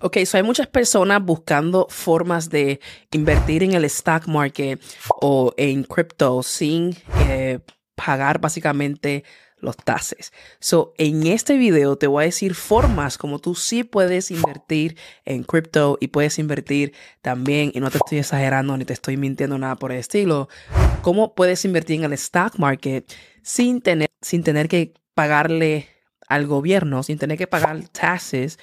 Ok, 0.00 0.18
so 0.26 0.36
hay 0.36 0.42
muchas 0.42 0.66
personas 0.66 1.24
buscando 1.24 1.86
formas 1.88 2.50
de 2.50 2.80
invertir 3.12 3.62
en 3.62 3.72
el 3.72 3.84
stock 3.84 4.26
market 4.26 4.80
o 5.20 5.54
en 5.56 5.84
crypto 5.84 6.42
sin 6.42 6.96
eh, 7.28 7.60
pagar 7.94 8.40
básicamente 8.40 9.24
los 9.58 9.76
taxes. 9.76 10.32
So, 10.60 10.92
en 10.98 11.26
este 11.26 11.56
video 11.56 11.96
te 11.96 12.06
voy 12.06 12.24
a 12.24 12.26
decir 12.26 12.54
formas 12.54 13.16
como 13.16 13.38
tú 13.38 13.54
sí 13.54 13.82
puedes 13.82 14.30
invertir 14.30 14.96
en 15.24 15.42
crypto 15.42 15.96
y 16.00 16.08
puedes 16.08 16.38
invertir 16.38 16.92
también, 17.22 17.72
y 17.74 17.80
no 17.80 17.90
te 17.90 17.98
estoy 17.98 18.18
exagerando 18.18 18.76
ni 18.76 18.84
te 18.84 18.92
estoy 18.92 19.16
mintiendo 19.16 19.56
nada 19.56 19.76
por 19.76 19.90
el 19.90 19.98
estilo, 19.98 20.48
cómo 21.02 21.34
puedes 21.34 21.64
invertir 21.64 22.00
en 22.00 22.04
el 22.04 22.12
stock 22.14 22.58
market 22.58 23.10
sin 23.42 23.80
tener, 23.80 24.10
sin 24.20 24.42
tener 24.42 24.68
que 24.68 24.92
pagarle 25.14 25.88
al 26.28 26.46
gobierno, 26.46 27.02
sin 27.02 27.18
tener 27.18 27.38
que 27.38 27.46
pagar 27.46 27.88
taxes 27.88 28.58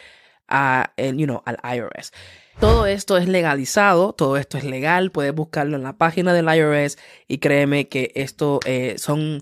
a, 0.52 0.94
you 0.98 1.26
know, 1.26 1.42
al 1.46 1.58
IRS. 1.64 2.12
Todo 2.60 2.86
esto 2.86 3.18
es 3.18 3.28
legalizado, 3.28 4.14
todo 4.14 4.38
esto 4.38 4.58
es 4.58 4.64
legal, 4.64 5.12
puedes 5.12 5.34
buscarlo 5.34 5.78
en 5.78 5.84
la 5.84 5.98
página 5.98 6.34
del 6.34 6.46
IRS 6.46 6.98
y 7.28 7.40
créeme 7.40 7.88
que 7.88 8.12
esto 8.14 8.60
eh, 8.66 8.96
son 8.98 9.42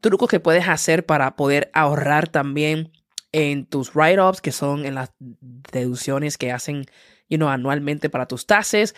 trucos 0.00 0.28
que 0.28 0.40
puedes 0.40 0.68
hacer 0.68 1.06
para 1.06 1.36
poder 1.36 1.70
ahorrar 1.72 2.28
también 2.28 2.92
en 3.32 3.64
tus 3.64 3.94
write-ups, 3.94 4.40
que 4.40 4.52
son 4.52 4.84
en 4.84 4.94
las 4.94 5.10
deducciones 5.18 6.36
que 6.36 6.52
hacen 6.52 6.86
you 7.28 7.36
know, 7.36 7.48
anualmente 7.48 8.10
para 8.10 8.26
tus 8.26 8.46
taxes. 8.46 8.94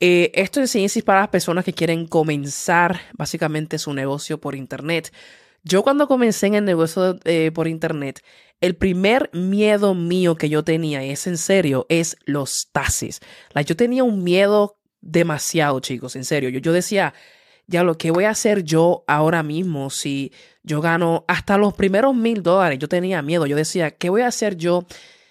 Eh, 0.00 0.30
esto 0.34 0.62
es 0.62 1.02
para 1.04 1.20
las 1.20 1.28
personas 1.28 1.64
que 1.64 1.74
quieren 1.74 2.06
comenzar 2.06 3.00
básicamente 3.12 3.78
su 3.78 3.92
negocio 3.92 4.40
por 4.40 4.54
internet. 4.54 5.12
Yo 5.62 5.82
cuando 5.82 6.08
comencé 6.08 6.46
en 6.46 6.54
el 6.54 6.64
negocio 6.64 7.18
eh, 7.24 7.50
por 7.52 7.68
internet, 7.68 8.22
el 8.60 8.76
primer 8.76 9.30
miedo 9.32 9.94
mío 9.94 10.36
que 10.36 10.48
yo 10.48 10.64
tenía, 10.64 11.02
es 11.02 11.26
en 11.26 11.36
serio, 11.36 11.86
es 11.88 12.16
los 12.24 12.68
taxes. 12.72 13.20
yo 13.66 13.76
tenía 13.76 14.04
un 14.04 14.22
miedo 14.22 14.78
demasiado, 15.00 15.80
chicos, 15.80 16.16
en 16.16 16.24
serio. 16.24 16.50
Yo, 16.50 16.60
yo 16.60 16.72
decía, 16.72 17.14
ya 17.66 17.84
lo 17.84 17.96
que 17.96 18.10
voy 18.10 18.24
a 18.24 18.30
hacer 18.30 18.64
yo 18.64 19.04
ahora 19.06 19.42
mismo 19.42 19.90
si 19.90 20.32
yo 20.62 20.80
gano 20.80 21.24
hasta 21.28 21.56
los 21.56 21.72
primeros 21.72 22.14
mil 22.14 22.42
dólares. 22.42 22.78
Yo 22.78 22.88
tenía 22.88 23.22
miedo. 23.22 23.46
Yo 23.46 23.56
decía, 23.56 23.92
¿qué 23.92 24.10
voy 24.10 24.22
a 24.22 24.26
hacer 24.26 24.56
yo 24.56 24.84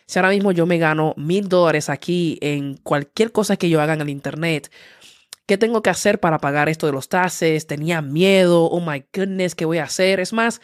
si 0.06 0.18
ahora 0.18 0.30
mismo 0.30 0.52
yo 0.52 0.66
me 0.66 0.78
gano 0.78 1.14
mil 1.18 1.50
dólares 1.50 1.90
aquí 1.90 2.38
en 2.42 2.78
cualquier 2.78 3.32
cosa 3.32 3.58
que 3.58 3.70
yo 3.70 3.82
haga 3.82 3.94
en 3.94 4.02
el 4.02 4.10
internet? 4.10 4.72
¿Qué 5.50 5.58
tengo 5.58 5.82
que 5.82 5.90
hacer 5.90 6.20
para 6.20 6.38
pagar 6.38 6.70
esto 6.70 6.86
de 6.86 6.92
los 6.92 7.10
taxes? 7.10 7.66
Tenía 7.66 8.04
miedo. 8.04 8.66
Oh 8.66 8.82
my 8.82 9.04
goodness, 9.12 9.56
¿qué 9.56 9.66
voy 9.66 9.80
a 9.80 9.86
hacer? 9.86 10.20
Es 10.20 10.32
más, 10.32 10.62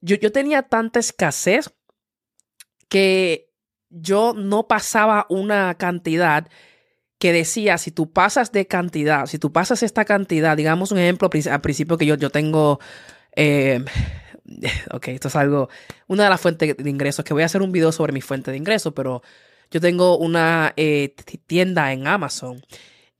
yo, 0.00 0.16
yo 0.16 0.32
tenía 0.32 0.62
tanta 0.62 1.00
escasez 1.00 1.70
que 2.88 3.52
yo 3.90 4.32
no 4.32 4.66
pasaba 4.66 5.26
una 5.28 5.74
cantidad 5.74 6.48
que 7.18 7.34
decía, 7.34 7.76
si 7.76 7.90
tú 7.90 8.10
pasas 8.10 8.52
de 8.52 8.66
cantidad, 8.66 9.26
si 9.26 9.38
tú 9.38 9.52
pasas 9.52 9.82
esta 9.82 10.06
cantidad, 10.06 10.56
digamos 10.56 10.92
un 10.92 10.98
ejemplo 10.98 11.28
al 11.50 11.60
principio 11.60 11.98
que 11.98 12.06
yo, 12.06 12.14
yo 12.14 12.30
tengo, 12.30 12.80
eh, 13.36 13.84
ok, 14.92 15.08
esto 15.08 15.28
es 15.28 15.36
algo, 15.36 15.68
una 16.06 16.24
de 16.24 16.30
las 16.30 16.40
fuentes 16.40 16.74
de 16.74 16.88
ingresos, 16.88 17.22
que 17.22 17.34
voy 17.34 17.42
a 17.42 17.46
hacer 17.46 17.60
un 17.60 17.70
video 17.70 17.92
sobre 17.92 18.14
mi 18.14 18.22
fuente 18.22 18.50
de 18.50 18.56
ingresos, 18.56 18.94
pero 18.96 19.20
yo 19.70 19.78
tengo 19.78 20.16
una 20.16 20.72
eh, 20.78 21.14
tienda 21.46 21.92
en 21.92 22.06
Amazon 22.06 22.62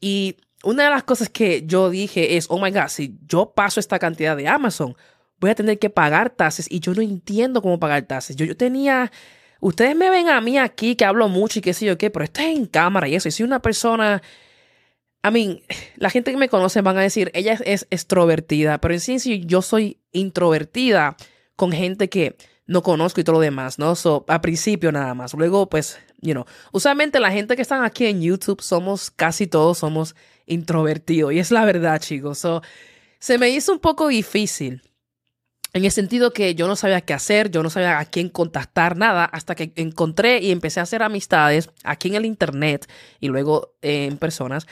y 0.00 0.38
una 0.64 0.84
de 0.84 0.90
las 0.90 1.04
cosas 1.04 1.28
que 1.28 1.64
yo 1.66 1.90
dije 1.90 2.36
es, 2.36 2.46
oh 2.48 2.60
my 2.60 2.70
God, 2.70 2.88
si 2.88 3.18
yo 3.26 3.52
paso 3.54 3.80
esta 3.80 3.98
cantidad 3.98 4.36
de 4.36 4.48
Amazon, 4.48 4.96
voy 5.38 5.50
a 5.50 5.54
tener 5.54 5.78
que 5.78 5.90
pagar 5.90 6.30
tasas 6.30 6.66
y 6.70 6.80
yo 6.80 6.94
no 6.94 7.02
entiendo 7.02 7.62
cómo 7.62 7.80
pagar 7.80 8.02
tasas. 8.02 8.36
Yo, 8.36 8.44
yo 8.44 8.56
tenía, 8.56 9.10
ustedes 9.60 9.96
me 9.96 10.10
ven 10.10 10.28
a 10.28 10.40
mí 10.40 10.58
aquí 10.58 10.96
que 10.96 11.04
hablo 11.04 11.28
mucho 11.28 11.58
y 11.58 11.62
qué 11.62 11.72
sé 11.72 11.86
yo 11.86 11.96
qué, 11.96 12.10
pero 12.10 12.24
estoy 12.24 12.46
en 12.46 12.66
cámara 12.66 13.08
y 13.08 13.14
eso. 13.14 13.28
Y 13.28 13.32
soy 13.32 13.44
una 13.44 13.62
persona, 13.62 14.22
I 15.24 15.30
mean, 15.30 15.60
la 15.96 16.10
gente 16.10 16.30
que 16.30 16.36
me 16.36 16.48
conoce 16.48 16.82
van 16.82 16.98
a 16.98 17.02
decir, 17.02 17.30
ella 17.34 17.54
es, 17.64 17.86
extrovertida, 17.90 18.78
pero 18.80 18.94
en 18.94 19.00
sí, 19.00 19.18
sí 19.18 19.42
yo 19.46 19.62
soy 19.62 19.98
introvertida 20.12 21.16
con 21.56 21.72
gente 21.72 22.08
que 22.08 22.36
no 22.66 22.82
conozco 22.82 23.20
y 23.20 23.24
todo 23.24 23.34
lo 23.34 23.40
demás, 23.40 23.78
¿no? 23.78 23.96
So, 23.96 24.24
a 24.28 24.40
principio 24.40 24.92
nada 24.92 25.12
más. 25.12 25.34
Luego, 25.34 25.68
pues, 25.68 25.98
you 26.20 26.32
know, 26.32 26.44
usualmente 26.70 27.18
la 27.18 27.32
gente 27.32 27.56
que 27.56 27.62
están 27.62 27.82
aquí 27.82 28.06
en 28.06 28.22
YouTube 28.22 28.62
somos, 28.62 29.10
casi 29.10 29.46
todos 29.46 29.78
somos 29.78 30.14
introvertidos. 30.50 31.32
Y 31.32 31.38
es 31.38 31.50
la 31.50 31.64
verdad, 31.64 32.00
chicos. 32.00 32.46
Se 33.18 33.38
me 33.38 33.50
hizo 33.50 33.72
un 33.72 33.78
poco 33.78 34.08
difícil 34.08 34.82
en 35.72 35.84
el 35.84 35.90
sentido 35.90 36.32
que 36.32 36.54
yo 36.54 36.66
no 36.66 36.76
sabía 36.76 37.00
qué 37.00 37.14
hacer, 37.14 37.50
yo 37.50 37.62
no 37.62 37.70
sabía 37.70 37.98
a 37.98 38.04
quién 38.04 38.28
contactar, 38.28 38.96
nada, 38.96 39.24
hasta 39.24 39.54
que 39.54 39.72
encontré 39.76 40.40
y 40.40 40.50
empecé 40.50 40.80
a 40.80 40.82
hacer 40.82 41.02
amistades 41.02 41.70
aquí 41.84 42.08
en 42.08 42.16
el 42.16 42.24
internet 42.24 42.90
y 43.20 43.28
luego 43.28 43.74
en 43.80 44.16
personas 44.18 44.66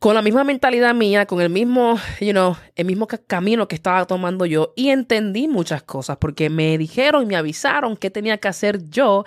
con 0.00 0.14
la 0.14 0.22
misma 0.22 0.44
mentalidad 0.44 0.94
mía, 0.94 1.26
con 1.26 1.42
el 1.42 1.50
mismo, 1.50 1.98
you 2.20 2.30
know, 2.30 2.56
el 2.74 2.86
mismo 2.86 3.06
camino 3.06 3.68
que 3.68 3.74
estaba 3.74 4.06
tomando 4.06 4.46
yo 4.46 4.72
y 4.74 4.88
entendí 4.88 5.46
muchas 5.46 5.82
cosas 5.82 6.16
porque 6.16 6.48
me 6.48 6.78
dijeron 6.78 7.24
y 7.24 7.26
me 7.26 7.36
avisaron 7.36 7.98
qué 7.98 8.10
tenía 8.10 8.38
que 8.38 8.48
hacer 8.48 8.88
yo 8.88 9.24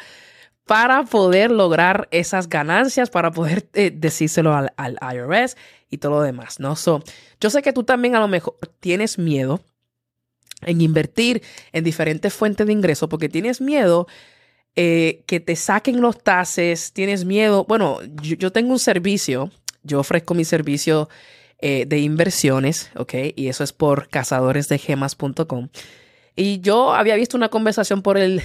para 0.65 1.03
poder 1.03 1.51
lograr 1.51 2.07
esas 2.11 2.47
ganancias, 2.47 3.09
para 3.09 3.31
poder 3.31 3.67
eh, 3.73 3.91
decírselo 3.93 4.55
al, 4.55 4.71
IRS 4.77 5.57
y 5.89 5.97
todo 5.97 6.13
lo 6.13 6.21
demás, 6.21 6.59
¿no? 6.59 6.75
So, 6.75 7.03
yo 7.39 7.49
sé 7.49 7.61
que 7.61 7.73
tú 7.73 7.83
también 7.83 8.15
a 8.15 8.19
lo 8.19 8.27
mejor 8.27 8.57
tienes 8.79 9.17
miedo 9.17 9.61
en 10.61 10.79
invertir 10.79 11.43
en 11.73 11.83
diferentes 11.83 12.33
fuentes 12.33 12.65
de 12.65 12.73
ingreso 12.73 13.09
porque 13.09 13.27
tienes 13.27 13.59
miedo 13.59 14.07
eh, 14.75 15.23
que 15.27 15.39
te 15.39 15.55
saquen 15.55 15.99
los 15.99 16.23
tases, 16.23 16.93
tienes 16.93 17.25
miedo, 17.25 17.65
bueno, 17.65 17.99
yo, 18.21 18.51
tengo 18.51 18.71
un 18.71 18.79
servicio, 18.79 19.51
yo 19.83 19.99
ofrezco 19.99 20.33
mi 20.33 20.45
servicio 20.45 21.09
eh, 21.59 21.85
de 21.85 21.99
inversiones, 21.99 22.89
¿ok? 22.95 23.13
Y 23.35 23.49
eso 23.49 23.63
es 23.63 23.73
por 23.73 24.07
cazadores-de-gemas.com 24.07 25.69
Y 26.35 26.61
yo 26.61 26.93
había 26.93 27.15
visto 27.15 27.37
una 27.37 27.49
conversación 27.49 28.01
por 28.01 28.17
el 28.17 28.41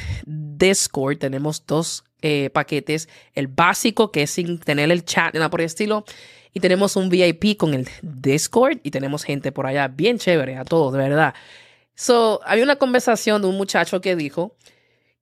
Discord, 0.58 1.18
tenemos 1.18 1.64
dos 1.66 2.04
eh, 2.20 2.50
paquetes, 2.50 3.08
el 3.34 3.46
básico 3.46 4.10
que 4.10 4.22
es 4.22 4.30
sin 4.30 4.58
tener 4.58 4.90
el 4.90 5.04
chat, 5.04 5.32
nada 5.34 5.50
por 5.50 5.60
el 5.60 5.66
estilo, 5.66 6.04
y 6.52 6.60
tenemos 6.60 6.96
un 6.96 7.08
VIP 7.08 7.56
con 7.56 7.74
el 7.74 7.88
Discord 8.02 8.78
y 8.82 8.90
tenemos 8.90 9.24
gente 9.24 9.52
por 9.52 9.66
allá 9.66 9.88
bien 9.88 10.18
chévere, 10.18 10.56
a 10.56 10.64
todos, 10.64 10.92
de 10.92 10.98
verdad. 10.98 11.34
So, 11.94 12.40
había 12.44 12.64
una 12.64 12.76
conversación 12.76 13.42
de 13.42 13.48
un 13.48 13.56
muchacho 13.56 14.00
que 14.00 14.16
dijo 14.16 14.56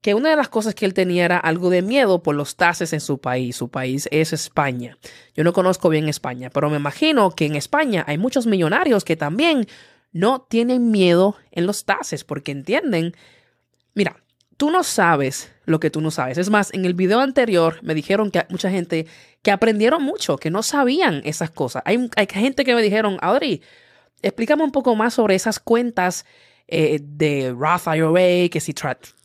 que 0.01 0.15
una 0.15 0.31
de 0.31 0.37
las 0.37 0.49
cosas 0.49 0.75
que 0.75 0.85
él 0.87 0.95
tenía 0.95 1.25
era 1.25 1.39
algo 1.39 1.69
de 1.69 1.83
miedo 1.83 2.23
por 2.23 2.35
los 2.35 2.57
tases 2.57 2.93
en 2.93 3.01
su 3.01 3.19
país. 3.19 3.57
Su 3.57 3.71
país 3.71 4.09
es 4.13 4.33
España. 4.33 4.99
Yo 5.35 5.43
no 5.43 5.53
conozco 5.53 5.89
bien 5.89 6.09
España, 6.09 6.49
pero 6.51 6.71
me 6.71 6.77
imagino 6.77 7.31
que 7.33 7.47
en 7.47 7.57
España 7.57 8.05
hay 8.07 8.17
muchos 8.17 8.47
millonarios 8.47 9.05
que 9.05 9.17
también 9.17 9.67
no 10.13 10.43
tienen 10.49 10.91
miedo 10.91 11.37
en 11.51 11.67
los 11.67 11.85
tases 11.85 12.25
porque 12.25 12.53
entienden, 12.53 13.17
mira, 13.95 14.23
tú 14.57 14.71
no 14.71 14.83
sabes 14.83 15.53
lo 15.65 15.81
que 15.81 15.91
tú 15.91 16.01
no 16.01 16.11
sabes. 16.11 16.39
Es 16.39 16.51
más, 16.51 16.73
en 16.73 16.85
el 16.85 16.95
video 16.95 17.21
anterior 17.21 17.79
me 17.83 17.95
dijeron 17.95 18.31
que 18.31 18.47
mucha 18.49 18.71
gente 18.71 19.07
que 19.43 19.51
aprendieron 19.51 20.03
mucho, 20.03 20.37
que 20.37 20.51
no 20.51 20.63
sabían 20.63 21.23
esas 21.25 21.51
cosas. 21.51 21.83
Hay, 21.85 22.09
hay 22.17 22.27
gente 22.31 22.65
que 22.65 22.75
me 22.75 22.83
dijeron, 22.83 23.19
Audrey, 23.21 23.63
explícame 24.23 24.65
un 24.65 24.73
poco 24.73 24.95
más 24.95 25.15
sobre 25.15 25.35
esas 25.35 25.59
cuentas 25.59 26.25
eh, 26.69 27.01
de 27.03 27.55
Roth 27.57 27.87
IRA, 27.87 28.49
que 28.49 28.61
si 28.61 28.75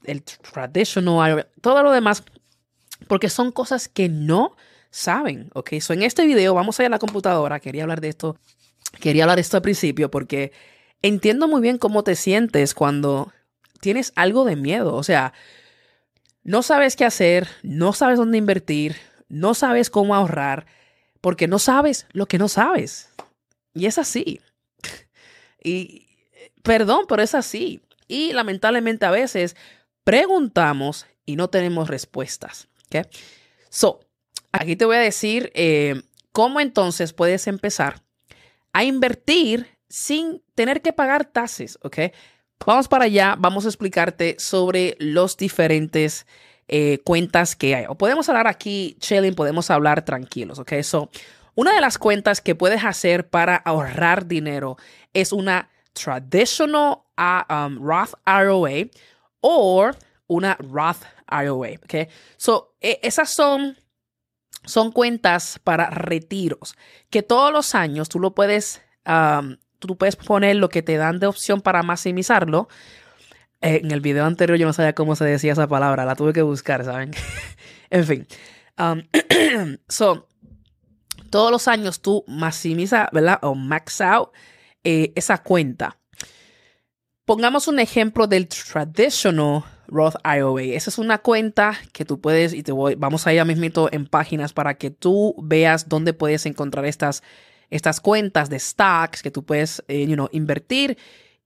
el 0.06 0.24
traditional 0.24 1.32
IRA, 1.32 1.48
todo 1.62 1.82
lo 1.84 1.92
demás, 1.92 2.24
porque 3.08 3.30
son 3.30 3.52
cosas 3.52 3.88
que 3.88 4.10
no 4.10 4.56
saben, 4.92 5.50
¿ok? 5.54 5.80
So 5.80 5.94
en 5.94 6.04
este 6.04 6.26
video 6.26 6.54
vamos 6.54 6.80
a 6.80 6.84
ir 6.84 6.88
a 6.88 6.90
la 6.90 7.00
computadora, 7.00 7.60
quería 7.60 7.84
hablar 7.84 8.02
de 8.02 8.10
esto, 8.10 8.38
quería 9.00 9.24
hablar 9.24 9.38
de 9.38 9.42
esto 9.42 9.58
al 9.58 9.64
principio 9.64 10.12
porque 10.12 10.52
entiendo 11.02 11.48
muy 11.48 11.62
bien 11.62 11.78
cómo 11.78 12.04
te 12.04 12.16
sientes 12.16 12.74
cuando 12.74 13.32
tienes 13.82 14.14
algo 14.16 14.46
de 14.46 14.56
miedo, 14.56 14.96
o 14.96 15.04
sea, 15.04 15.34
no 16.44 16.64
sabes 16.64 16.96
qué 16.96 17.06
hacer, 17.06 17.48
no 17.62 17.94
sabes 17.94 18.18
dónde 18.18 18.38
invertir, 18.38 18.96
no 19.28 19.54
sabes 19.54 19.90
cómo 19.90 20.16
ahorrar, 20.16 20.66
porque 21.20 21.48
no 21.48 21.60
sabes 21.60 22.08
lo 22.14 22.26
que 22.28 22.38
no 22.38 22.48
sabes. 22.48 23.10
Y 23.74 23.86
es 23.86 23.98
así. 23.98 24.42
Y, 25.64 26.08
Perdón, 26.64 27.06
pero 27.08 27.22
es 27.22 27.36
así. 27.36 27.82
Y 28.08 28.34
lamentablemente 28.34 29.06
a 29.06 29.12
veces 29.12 29.56
preguntamos 30.04 31.08
y 31.26 31.36
no 31.36 31.50
tenemos 31.50 31.90
respuestas. 31.90 32.68
¿okay? 32.86 33.04
So, 33.70 34.02
aquí 34.52 34.76
te 34.76 34.86
voy 34.86 34.98
a 34.98 35.02
decir 35.02 35.52
eh, 35.56 36.02
cómo 36.32 36.60
entonces 36.60 37.14
puedes 37.14 37.48
empezar 37.48 38.04
a 38.74 38.84
invertir 38.84 39.78
sin 39.90 40.42
tener 40.56 40.82
que 40.82 40.94
pagar 40.94 41.26
tasas. 41.26 41.80
¿ok? 41.82 41.98
Vamos 42.66 42.88
para 42.88 43.06
allá, 43.06 43.36
vamos 43.38 43.66
a 43.66 43.70
explicarte 43.70 44.36
sobre 44.40 44.96
los 45.00 45.36
diferentes 45.36 46.28
eh, 46.68 47.00
cuentas 47.04 47.56
que 47.56 47.76
hay. 47.76 47.86
O 47.88 47.96
podemos 47.96 48.30
hablar 48.30 48.48
aquí, 48.48 48.96
chilling, 49.00 49.36
podemos 49.36 49.72
hablar 49.72 50.06
tranquilos. 50.06 50.60
¿ok? 50.60 50.74
So, 50.84 51.10
una 51.56 51.74
de 51.74 51.82
las 51.82 51.98
cuentas 51.98 52.40
que 52.40 52.56
puedes 52.56 52.84
hacer 52.84 53.30
para 53.30 53.56
ahorrar 53.56 54.28
dinero 54.28 54.78
es 55.14 55.34
una 55.34 55.70
traditional 55.94 57.00
uh, 57.18 57.54
um, 57.54 57.86
Roth 57.86 58.14
IRA 58.26 58.90
o 59.42 59.92
una 60.28 60.56
Roth 60.60 61.04
IRA. 61.30 61.80
Okay? 61.84 62.08
So, 62.38 62.76
e, 62.80 63.00
esas 63.04 63.30
son 63.30 63.78
son 64.64 64.92
cuentas 64.92 65.60
para 65.64 65.90
retiros, 65.90 66.76
que 67.10 67.24
todos 67.24 67.52
los 67.52 67.74
años 67.74 68.10
tú 68.10 68.20
lo 68.20 68.36
puedes, 68.36 68.82
tú 69.88 69.98
puedes 69.98 70.16
poner 70.16 70.56
lo 70.56 70.70
que 70.70 70.82
te 70.82 70.98
dan 70.98 71.20
de 71.20 71.28
opción 71.28 71.62
para 71.62 71.84
maximizarlo. 71.84 72.68
Eh, 73.62 73.82
en 73.84 73.92
el 73.92 74.02
video 74.02 74.26
anterior 74.26 74.58
yo 74.58 74.66
no 74.66 74.74
sabía 74.74 74.94
cómo 74.94 75.16
se 75.16 75.26
decía 75.26 75.52
esa 75.54 75.68
palabra, 75.68 76.06
la 76.06 76.16
tuve 76.16 76.34
que 76.34 76.42
buscar, 76.42 76.84
¿saben? 76.84 77.12
en 77.90 78.06
fin. 78.06 78.28
so, 79.88 80.28
todos 81.30 81.52
los 81.52 81.68
años 81.68 82.02
tú 82.02 82.24
maximizas, 82.28 83.10
¿verdad? 83.12 83.40
O 83.42 83.56
max 83.56 84.02
out 84.02 84.32
eh, 84.84 85.14
esa 85.16 85.38
cuenta. 85.40 85.98
Pongamos 87.26 87.68
un 87.68 87.80
ejemplo 87.80 88.28
del 88.28 88.48
traditional 88.48 89.64
Roth 89.88 90.16
IOA. 90.26 90.76
Esa 90.76 90.90
es 90.90 90.98
una 90.98 91.20
cuenta 91.20 91.78
que 91.94 92.06
tú 92.06 92.20
puedes, 92.20 92.54
y 92.54 92.64
te 92.64 92.72
voy, 92.72 92.96
vamos 92.96 93.28
a 93.28 93.34
ir 93.34 93.40
a 93.40 93.46
mismito 93.46 93.90
en 93.92 94.08
páginas 94.08 94.54
para 94.54 94.76
que 94.76 94.90
tú 94.90 95.36
veas 95.38 95.88
dónde 95.88 96.14
puedes 96.14 96.46
encontrar 96.46 96.86
estas, 96.86 97.22
estas 97.72 98.00
cuentas 98.00 98.50
de 98.50 98.60
stocks 98.60 99.24
que 99.24 99.32
tú 99.32 99.44
puedes 99.44 99.84
eh, 99.88 100.08
invertir 100.32 100.98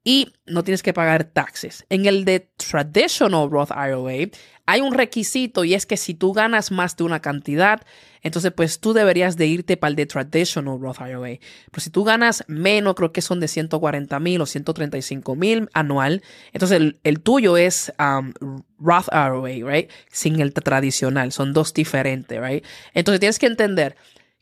y 0.08 0.34
no 0.46 0.64
tienes 0.64 0.84
que 0.84 0.94
pagar 0.94 1.24
taxes. 1.24 1.84
En 1.90 2.06
el 2.06 2.26
de 2.26 2.48
Traditional 2.58 3.50
Roth 3.50 3.72
IRA 3.72 4.30
hay 4.68 4.82
un 4.82 4.94
requisito 4.94 5.64
y 5.64 5.74
es 5.74 5.88
que 5.88 5.98
si 5.98 6.14
tú 6.14 6.32
ganas 6.32 6.72
más 6.72 6.96
de 6.96 7.04
una 7.04 7.22
cantidad, 7.22 7.82
entonces 8.22 8.52
pues 8.56 8.80
tú 8.80 8.94
deberías 8.94 9.36
de 9.36 9.48
irte 9.48 9.78
para 9.78 9.90
el 9.90 9.96
de 9.96 10.06
Traditional 10.06 10.80
Roth 10.80 11.02
IRA. 11.02 11.40
Pero 11.72 11.82
si 11.82 11.90
tú 11.90 12.04
ganas 12.04 12.44
menos, 12.48 12.94
creo 12.94 13.12
que 13.12 13.24
son 13.24 13.40
de 13.40 13.48
140 13.48 14.20
mil 14.20 14.42
o 14.42 14.46
135 14.46 15.36
mil 15.36 15.70
anual, 15.74 16.22
entonces 16.54 16.94
el, 17.04 17.20
tuyo 17.22 17.58
es 17.58 17.92
um, 17.98 18.32
Roth 18.78 19.08
IRA, 19.12 19.42
right? 19.68 19.90
Sin 20.12 20.40
el 20.40 20.54
tradicional, 20.54 21.32
son 21.32 21.52
dos 21.52 21.74
diferentes, 21.74 22.40
right? 22.40 22.64
Entonces 22.94 23.20
tienes 23.20 23.40
que 23.40 23.48
entender 23.48 23.96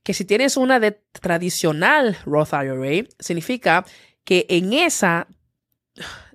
que 0.04 0.14
si 0.14 0.26
tienes 0.26 0.58
una 0.58 0.80
de 0.80 0.92
tradicional 1.14 2.18
Roth 2.26 2.54
IRA, 2.54 3.08
significa 3.20 3.86
que 4.24 4.46
en 4.50 4.74
esa 4.74 5.28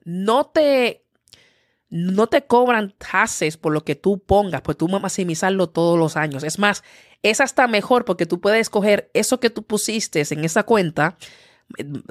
no 0.04 0.46
te, 0.46 1.04
no 1.90 2.26
te 2.26 2.46
cobran 2.46 2.94
taxes 2.96 3.56
por 3.58 3.72
lo 3.72 3.84
que 3.84 3.94
tú 3.94 4.18
pongas, 4.18 4.62
pues 4.62 4.78
tú 4.78 4.88
maximizarlo 4.88 5.68
todos 5.68 5.98
los 5.98 6.16
años. 6.16 6.44
Es 6.44 6.58
más, 6.58 6.82
es 7.22 7.40
hasta 7.40 7.66
mejor 7.66 8.04
porque 8.04 8.26
tú 8.26 8.40
puedes 8.40 8.60
escoger 8.62 9.10
eso 9.12 9.40
que 9.40 9.50
tú 9.50 9.62
pusiste 9.62 10.24
en 10.30 10.44
esa 10.44 10.62
cuenta. 10.62 11.18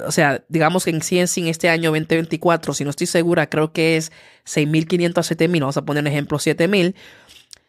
O 0.05 0.11
sea, 0.11 0.45
digamos 0.49 0.83
que 0.83 0.91
en 0.91 1.01
100 1.01 1.27
sin 1.27 1.47
este 1.47 1.69
año 1.69 1.89
2024, 1.89 2.75
si 2.75 2.83
no 2.83 2.91
estoy 2.91 3.07
segura, 3.07 3.49
creo 3.49 3.71
que 3.71 3.97
es 3.97 4.11
6.500 4.45 5.17
a 5.17 5.21
7.000, 5.21 5.59
vamos 5.59 5.77
a 5.77 5.85
poner 5.85 6.03
un 6.03 6.07
ejemplo 6.07 6.37
7.000. 6.37 6.93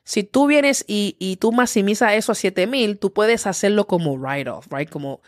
Si 0.09 0.23
tú 0.23 0.47
vienes 0.47 0.87
y, 0.89 1.37
tú 1.39 1.53
maximizas 1.53 2.15
eso 2.15 2.33
a 2.33 2.35
7.000, 2.35 2.99
tú 2.99 3.13
puedes 3.13 3.47
hacerlo 3.47 3.87
como 3.87 4.17
write-off, 4.17 4.67
right? 4.73 4.89
Como 4.89 5.21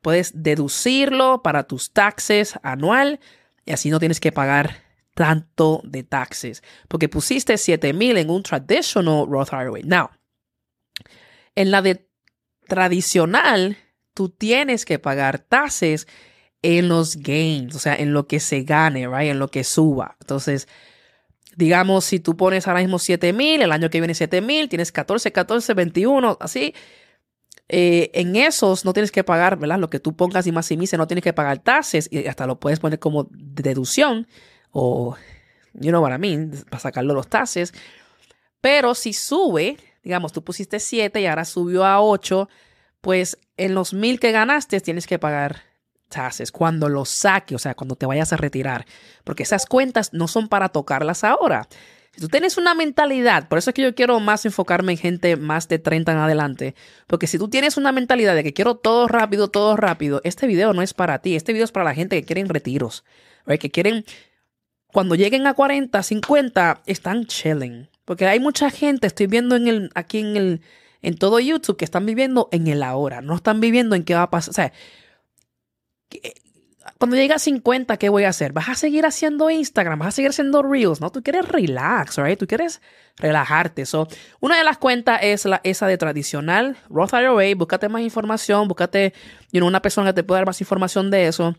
puedes 0.00 0.32
deducirlo 0.42 1.42
para 1.42 1.64
tus 1.64 1.92
taxes 1.92 2.58
anual 2.62 3.20
y 3.66 3.72
así 3.72 3.90
no 3.90 3.98
tienes 3.98 4.18
que 4.18 4.32
pagar 4.32 4.82
tanto 5.12 5.82
de 5.84 6.02
taxes 6.02 6.62
porque 6.88 7.10
pusiste 7.10 7.58
7000 7.58 8.16
en 8.16 8.30
un 8.30 8.42
traditional 8.42 9.26
Roth 9.28 9.52
IRA. 9.52 9.82
Now, 9.84 10.08
en 11.54 11.70
la 11.70 11.82
de 11.82 12.08
tradicional, 12.66 13.76
tú 14.14 14.30
tienes 14.30 14.86
que 14.86 14.98
pagar 14.98 15.40
taxes 15.40 16.08
en 16.62 16.88
los 16.88 17.16
gains, 17.16 17.74
o 17.74 17.78
sea, 17.78 17.94
en 17.94 18.14
lo 18.14 18.26
que 18.26 18.40
se 18.40 18.62
gane, 18.62 19.06
right? 19.08 19.30
En 19.30 19.38
lo 19.38 19.48
que 19.48 19.62
suba. 19.62 20.16
Entonces, 20.20 20.68
digamos, 21.56 22.04
si 22.04 22.20
tú 22.20 22.36
pones 22.36 22.68
ahora 22.68 22.80
mismo 22.80 22.98
7000, 22.98 23.62
el 23.62 23.72
año 23.72 23.90
que 23.90 24.00
viene 24.00 24.14
7000, 24.14 24.68
tienes 24.68 24.92
14, 24.92 25.32
14, 25.32 25.74
21, 25.74 26.36
así. 26.38 26.74
Eh, 27.68 28.10
en 28.14 28.36
esos 28.36 28.84
no 28.84 28.92
tienes 28.92 29.10
que 29.10 29.24
pagar, 29.24 29.58
¿verdad? 29.58 29.78
Lo 29.78 29.90
que 29.90 29.98
tú 29.98 30.14
pongas 30.14 30.46
y 30.46 30.52
maximices, 30.52 30.98
no 30.98 31.08
tienes 31.08 31.24
que 31.24 31.32
pagar 31.32 31.58
taxes 31.58 32.08
y 32.12 32.26
hasta 32.28 32.46
lo 32.46 32.60
puedes 32.60 32.78
poner 32.78 33.00
como 33.00 33.26
deducción 33.30 34.28
o, 34.70 35.16
you 35.72 35.90
know 35.90 36.02
what 36.02 36.14
I 36.14 36.18
mean, 36.18 36.52
para 36.70 36.78
sacarlo 36.78 37.14
los 37.14 37.28
taxes. 37.28 37.72
Pero 38.60 38.94
si 38.94 39.14
sube, 39.14 39.78
digamos, 40.04 40.32
tú 40.32 40.44
pusiste 40.44 40.78
7 40.78 41.20
y 41.20 41.26
ahora 41.26 41.44
subió 41.44 41.84
a 41.84 42.02
8, 42.02 42.48
pues 43.00 43.38
en 43.56 43.74
los 43.74 43.94
mil 43.94 44.20
que 44.20 44.30
ganaste 44.30 44.80
tienes 44.80 45.06
que 45.06 45.18
pagar 45.18 45.62
taxes 46.08 46.52
cuando 46.52 46.88
los 46.88 47.08
saque, 47.08 47.54
o 47.54 47.58
sea, 47.58 47.74
cuando 47.74 47.96
te 47.96 48.06
vayas 48.06 48.32
a 48.32 48.36
retirar, 48.36 48.86
porque 49.24 49.42
esas 49.42 49.66
cuentas 49.66 50.12
no 50.12 50.28
son 50.28 50.48
para 50.48 50.68
tocarlas 50.68 51.24
ahora. 51.24 51.68
Si 52.16 52.22
tú 52.22 52.28
tienes 52.28 52.56
una 52.56 52.74
mentalidad, 52.74 53.46
por 53.46 53.58
eso 53.58 53.68
es 53.68 53.74
que 53.74 53.82
yo 53.82 53.94
quiero 53.94 54.18
más 54.20 54.46
enfocarme 54.46 54.92
en 54.92 54.98
gente 54.98 55.36
más 55.36 55.68
de 55.68 55.78
30 55.78 56.12
en 56.12 56.18
adelante, 56.18 56.74
porque 57.06 57.26
si 57.26 57.36
tú 57.36 57.48
tienes 57.48 57.76
una 57.76 57.92
mentalidad 57.92 58.34
de 58.34 58.42
que 58.42 58.54
quiero 58.54 58.76
todo 58.76 59.06
rápido, 59.06 59.48
todo 59.48 59.76
rápido, 59.76 60.22
este 60.24 60.46
video 60.46 60.72
no 60.72 60.80
es 60.80 60.94
para 60.94 61.18
ti, 61.18 61.36
este 61.36 61.52
video 61.52 61.66
es 61.66 61.72
para 61.72 61.84
la 61.84 61.94
gente 61.94 62.18
que 62.18 62.26
quieren 62.26 62.48
retiros, 62.48 63.04
que 63.60 63.70
quieren, 63.70 64.06
cuando 64.86 65.14
lleguen 65.14 65.46
a 65.46 65.52
40, 65.52 66.02
50, 66.02 66.82
están 66.86 67.26
chilling, 67.26 67.90
porque 68.06 68.26
hay 68.26 68.40
mucha 68.40 68.70
gente, 68.70 69.08
estoy 69.08 69.26
viendo 69.26 69.54
en 69.54 69.68
el, 69.68 69.90
aquí 69.94 70.20
en 70.20 70.38
el, 70.38 70.62
en 71.02 71.18
todo 71.18 71.38
YouTube, 71.38 71.76
que 71.76 71.84
están 71.84 72.06
viviendo 72.06 72.48
en 72.50 72.66
el 72.66 72.82
ahora, 72.82 73.20
no 73.20 73.34
están 73.34 73.60
viviendo 73.60 73.94
en 73.94 74.04
qué 74.04 74.14
va 74.14 74.22
a 74.22 74.30
pasar, 74.30 74.50
o 74.50 74.54
sea, 74.54 74.72
cuando 76.98 77.16
llegue 77.16 77.34
a 77.34 77.38
50, 77.38 77.96
¿qué 77.98 78.08
voy 78.08 78.24
a 78.24 78.30
hacer? 78.30 78.52
¿Vas 78.52 78.68
a 78.68 78.74
seguir 78.74 79.04
haciendo 79.04 79.50
Instagram? 79.50 79.98
¿Vas 79.98 80.08
a 80.08 80.12
seguir 80.12 80.30
haciendo 80.30 80.62
Reels? 80.62 81.00
No, 81.00 81.10
tú 81.10 81.22
quieres 81.22 81.46
relax, 81.46 82.16
right? 82.16 82.38
Tú 82.38 82.46
quieres 82.46 82.80
relajarte. 83.16 83.84
So, 83.86 84.08
una 84.40 84.56
de 84.56 84.64
las 84.64 84.78
cuentas 84.78 85.20
es 85.22 85.44
la, 85.44 85.60
esa 85.64 85.86
de 85.86 85.98
tradicional, 85.98 86.76
Roth 86.88 87.12
IRA. 87.12 87.54
Búscate 87.56 87.88
más 87.88 88.02
información, 88.02 88.68
búscate 88.68 89.12
you 89.52 89.66
una 89.66 89.82
persona 89.82 90.10
que 90.10 90.14
te 90.14 90.24
pueda 90.24 90.40
dar 90.40 90.46
más 90.46 90.60
información 90.60 91.10
de 91.10 91.26
eso. 91.26 91.56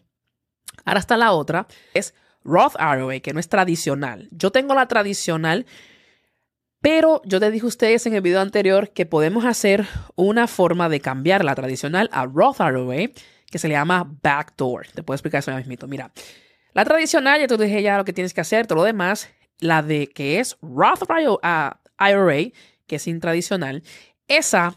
Ahora 0.85 0.99
está 0.99 1.17
la 1.17 1.31
otra, 1.33 1.67
es 1.93 2.15
Roth 2.43 2.75
IRA, 2.75 3.19
que 3.19 3.33
no 3.33 3.39
es 3.39 3.49
tradicional. 3.49 4.29
Yo 4.31 4.51
tengo 4.51 4.73
la 4.73 4.87
tradicional, 4.87 5.65
pero 6.81 7.21
yo 7.25 7.39
te 7.39 7.51
dije 7.51 7.65
a 7.65 7.67
ustedes 7.67 8.05
en 8.07 8.15
el 8.15 8.21
video 8.21 8.41
anterior 8.41 8.89
que 8.91 9.05
podemos 9.05 9.45
hacer 9.45 9.85
una 10.15 10.47
forma 10.47 10.89
de 10.89 10.99
cambiar 10.99 11.43
la 11.43 11.53
tradicional 11.53 12.09
a 12.11 12.25
Roth 12.25 12.59
IRA 12.59 13.11
que 13.49 13.59
se 13.59 13.67
le 13.67 13.75
llama 13.75 14.09
backdoor. 14.21 14.87
Te 14.87 15.03
puedo 15.03 15.15
explicar 15.15 15.39
eso 15.39 15.51
ya 15.51 15.57
mismo. 15.57 15.87
Mira, 15.87 16.11
la 16.73 16.85
tradicional, 16.85 17.39
ya 17.39 17.47
te 17.47 17.57
dije 17.57 17.81
ya 17.81 17.97
lo 17.97 18.05
que 18.05 18.13
tienes 18.13 18.33
que 18.33 18.41
hacer, 18.41 18.67
todo 18.67 18.79
lo 18.79 18.83
demás. 18.83 19.29
La 19.59 19.81
de 19.81 20.07
que 20.07 20.39
es 20.39 20.57
Roth 20.61 21.03
IRA, 21.09 22.51
que 22.85 22.95
es 22.95 23.07
intradicional, 23.07 23.83
esa, 24.27 24.75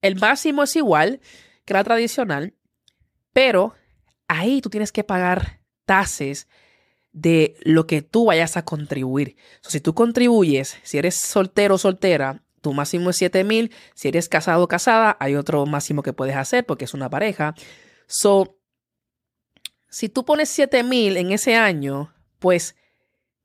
el 0.00 0.16
máximo 0.16 0.62
es 0.62 0.76
igual 0.76 1.20
que 1.64 1.74
la 1.74 1.84
tradicional, 1.84 2.54
pero 3.32 3.74
ahí 4.28 4.60
tú 4.62 4.70
tienes 4.70 4.92
que 4.92 5.04
pagar 5.04 5.60
tasas 5.84 6.48
de 7.12 7.56
lo 7.62 7.86
que 7.86 8.02
tú 8.02 8.26
vayas 8.26 8.56
a 8.56 8.64
contribuir. 8.64 9.36
si 9.62 9.80
tú 9.80 9.94
contribuyes, 9.94 10.78
si 10.82 10.98
eres 10.98 11.16
soltero 11.16 11.74
o 11.74 11.78
soltera, 11.78 12.42
tu 12.60 12.72
máximo 12.72 13.10
es 13.10 13.16
7 13.16 13.44
mil. 13.44 13.72
Si 13.94 14.08
eres 14.08 14.28
casado 14.28 14.64
o 14.64 14.68
casada, 14.68 15.16
hay 15.20 15.36
otro 15.36 15.64
máximo 15.66 16.02
que 16.02 16.12
puedes 16.12 16.36
hacer 16.36 16.66
porque 16.66 16.84
es 16.84 16.94
una 16.94 17.08
pareja. 17.08 17.54
So, 18.08 18.58
si 19.88 20.08
tú 20.08 20.24
pones 20.24 20.48
7000 20.48 21.16
en 21.18 21.30
ese 21.30 21.54
año, 21.54 22.12
pues 22.40 22.74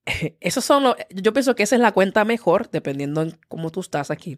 esos 0.40 0.66
son 0.66 0.84
los, 0.84 0.96
yo 1.12 1.34
pienso 1.34 1.54
que 1.54 1.64
esa 1.64 1.76
es 1.76 1.82
la 1.82 1.92
cuenta 1.92 2.26
mejor, 2.26 2.72
dependiendo 2.72 3.22
en 3.22 3.38
cómo 3.48 3.72
tú 3.72 3.82
estás 3.82 4.10
aquí. 4.10 4.38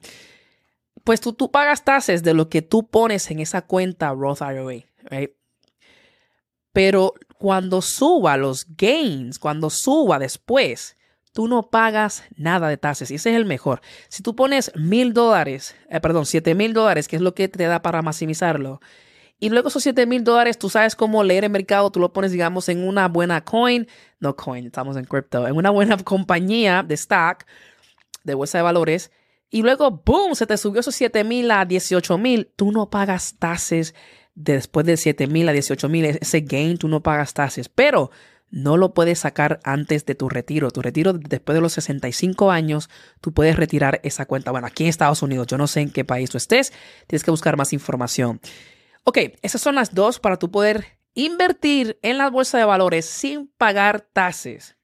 Pues 1.03 1.21
tú, 1.21 1.33
tú 1.33 1.51
pagas 1.51 1.85
tasas 1.85 2.23
de 2.23 2.33
lo 2.33 2.49
que 2.49 2.61
tú 2.61 2.87
pones 2.87 3.29
en 3.29 3.39
esa 3.39 3.61
cuenta 3.61 4.11
Roth 4.11 4.41
IRA, 4.41 4.85
right? 5.09 5.31
Pero 6.73 7.13
cuando 7.37 7.81
suba 7.81 8.35
los 8.35 8.65
gains, 8.75 9.39
cuando 9.39 9.69
suba 9.69 10.19
después, 10.19 10.97
tú 11.31 11.47
no 11.47 11.69
pagas 11.69 12.23
nada 12.35 12.67
de 12.67 12.77
tasas. 12.77 13.11
Y 13.11 13.15
ese 13.15 13.29
es 13.29 13.35
el 13.35 13.45
mejor. 13.45 13.81
Si 14.09 14.23
tú 14.23 14.35
pones 14.35 14.71
mil 14.75 15.13
dólares, 15.13 15.75
eh, 15.89 15.99
perdón, 15.99 16.25
siete 16.25 16.55
mil 16.55 16.73
dólares, 16.73 17.07
que 17.07 17.17
es 17.17 17.21
lo 17.21 17.35
que 17.35 17.47
te 17.47 17.65
da 17.65 17.81
para 17.81 18.01
maximizarlo, 18.01 18.81
y 19.39 19.49
luego 19.49 19.67
esos 19.67 19.83
7 19.83 20.05
mil 20.05 20.23
dólares, 20.23 20.57
tú 20.57 20.69
sabes 20.69 20.95
cómo 20.95 21.23
leer 21.23 21.43
el 21.43 21.49
mercado, 21.49 21.91
tú 21.91 21.99
lo 21.99 22.13
pones, 22.13 22.31
digamos, 22.31 22.69
en 22.69 22.87
una 22.87 23.07
buena 23.07 23.43
coin, 23.43 23.87
no 24.19 24.35
coin, 24.35 24.67
estamos 24.67 24.97
en 24.97 25.05
crypto, 25.05 25.47
en 25.47 25.55
una 25.55 25.69
buena 25.69 25.97
compañía 26.03 26.83
de 26.83 26.95
stock, 26.95 27.45
de 28.23 28.33
bolsa 28.33 28.57
de 28.57 28.63
valores, 28.63 29.11
y 29.49 29.61
luego, 29.61 30.01
boom, 30.05 30.35
se 30.35 30.47
te 30.47 30.57
subió 30.57 30.81
esos 30.81 30.95
7 30.95 31.23
mil 31.23 31.51
a 31.51 31.65
18 31.65 32.17
mil, 32.17 32.51
tú 32.55 32.71
no 32.71 32.89
pagas 32.89 33.35
tasas 33.37 33.93
después 34.33 34.85
de 34.85 34.97
7 34.97 35.27
mil 35.27 35.47
a 35.47 35.53
18 35.53 35.87
mil, 35.89 36.05
ese 36.05 36.41
gain, 36.41 36.77
tú 36.77 36.87
no 36.87 37.01
pagas 37.01 37.33
tasas, 37.33 37.69
pero 37.69 38.11
no 38.51 38.77
lo 38.77 38.93
puedes 38.93 39.19
sacar 39.19 39.59
antes 39.63 40.05
de 40.05 40.15
tu 40.15 40.29
retiro. 40.29 40.71
Tu 40.71 40.81
retiro 40.81 41.13
después 41.13 41.55
de 41.55 41.61
los 41.61 41.73
65 41.73 42.51
años, 42.51 42.89
tú 43.19 43.33
puedes 43.33 43.55
retirar 43.55 43.99
esa 44.03 44.25
cuenta. 44.25 44.51
Bueno, 44.51 44.67
aquí 44.67 44.83
en 44.83 44.89
Estados 44.89 45.21
Unidos, 45.21 45.47
yo 45.47 45.57
no 45.57 45.67
sé 45.67 45.81
en 45.81 45.89
qué 45.89 46.05
país 46.05 46.29
tú 46.29 46.37
estés, 46.37 46.71
tienes 47.07 47.23
que 47.23 47.31
buscar 47.31 47.57
más 47.57 47.73
información. 47.73 48.39
Ok, 49.07 49.19
esas 49.43 49.61
son 49.61 49.75
las 49.75 49.93
dos 49.93 50.19
para 50.19 50.37
tú 50.37 50.49
poder 50.49 50.97
invertir 51.13 51.99
en 52.01 52.17
la 52.17 52.31
bolsa 52.31 52.57
de 52.57 52.65
valores 52.65 53.05
sin 53.05 53.47
pagar 53.47 54.01
tasas. 54.01 54.75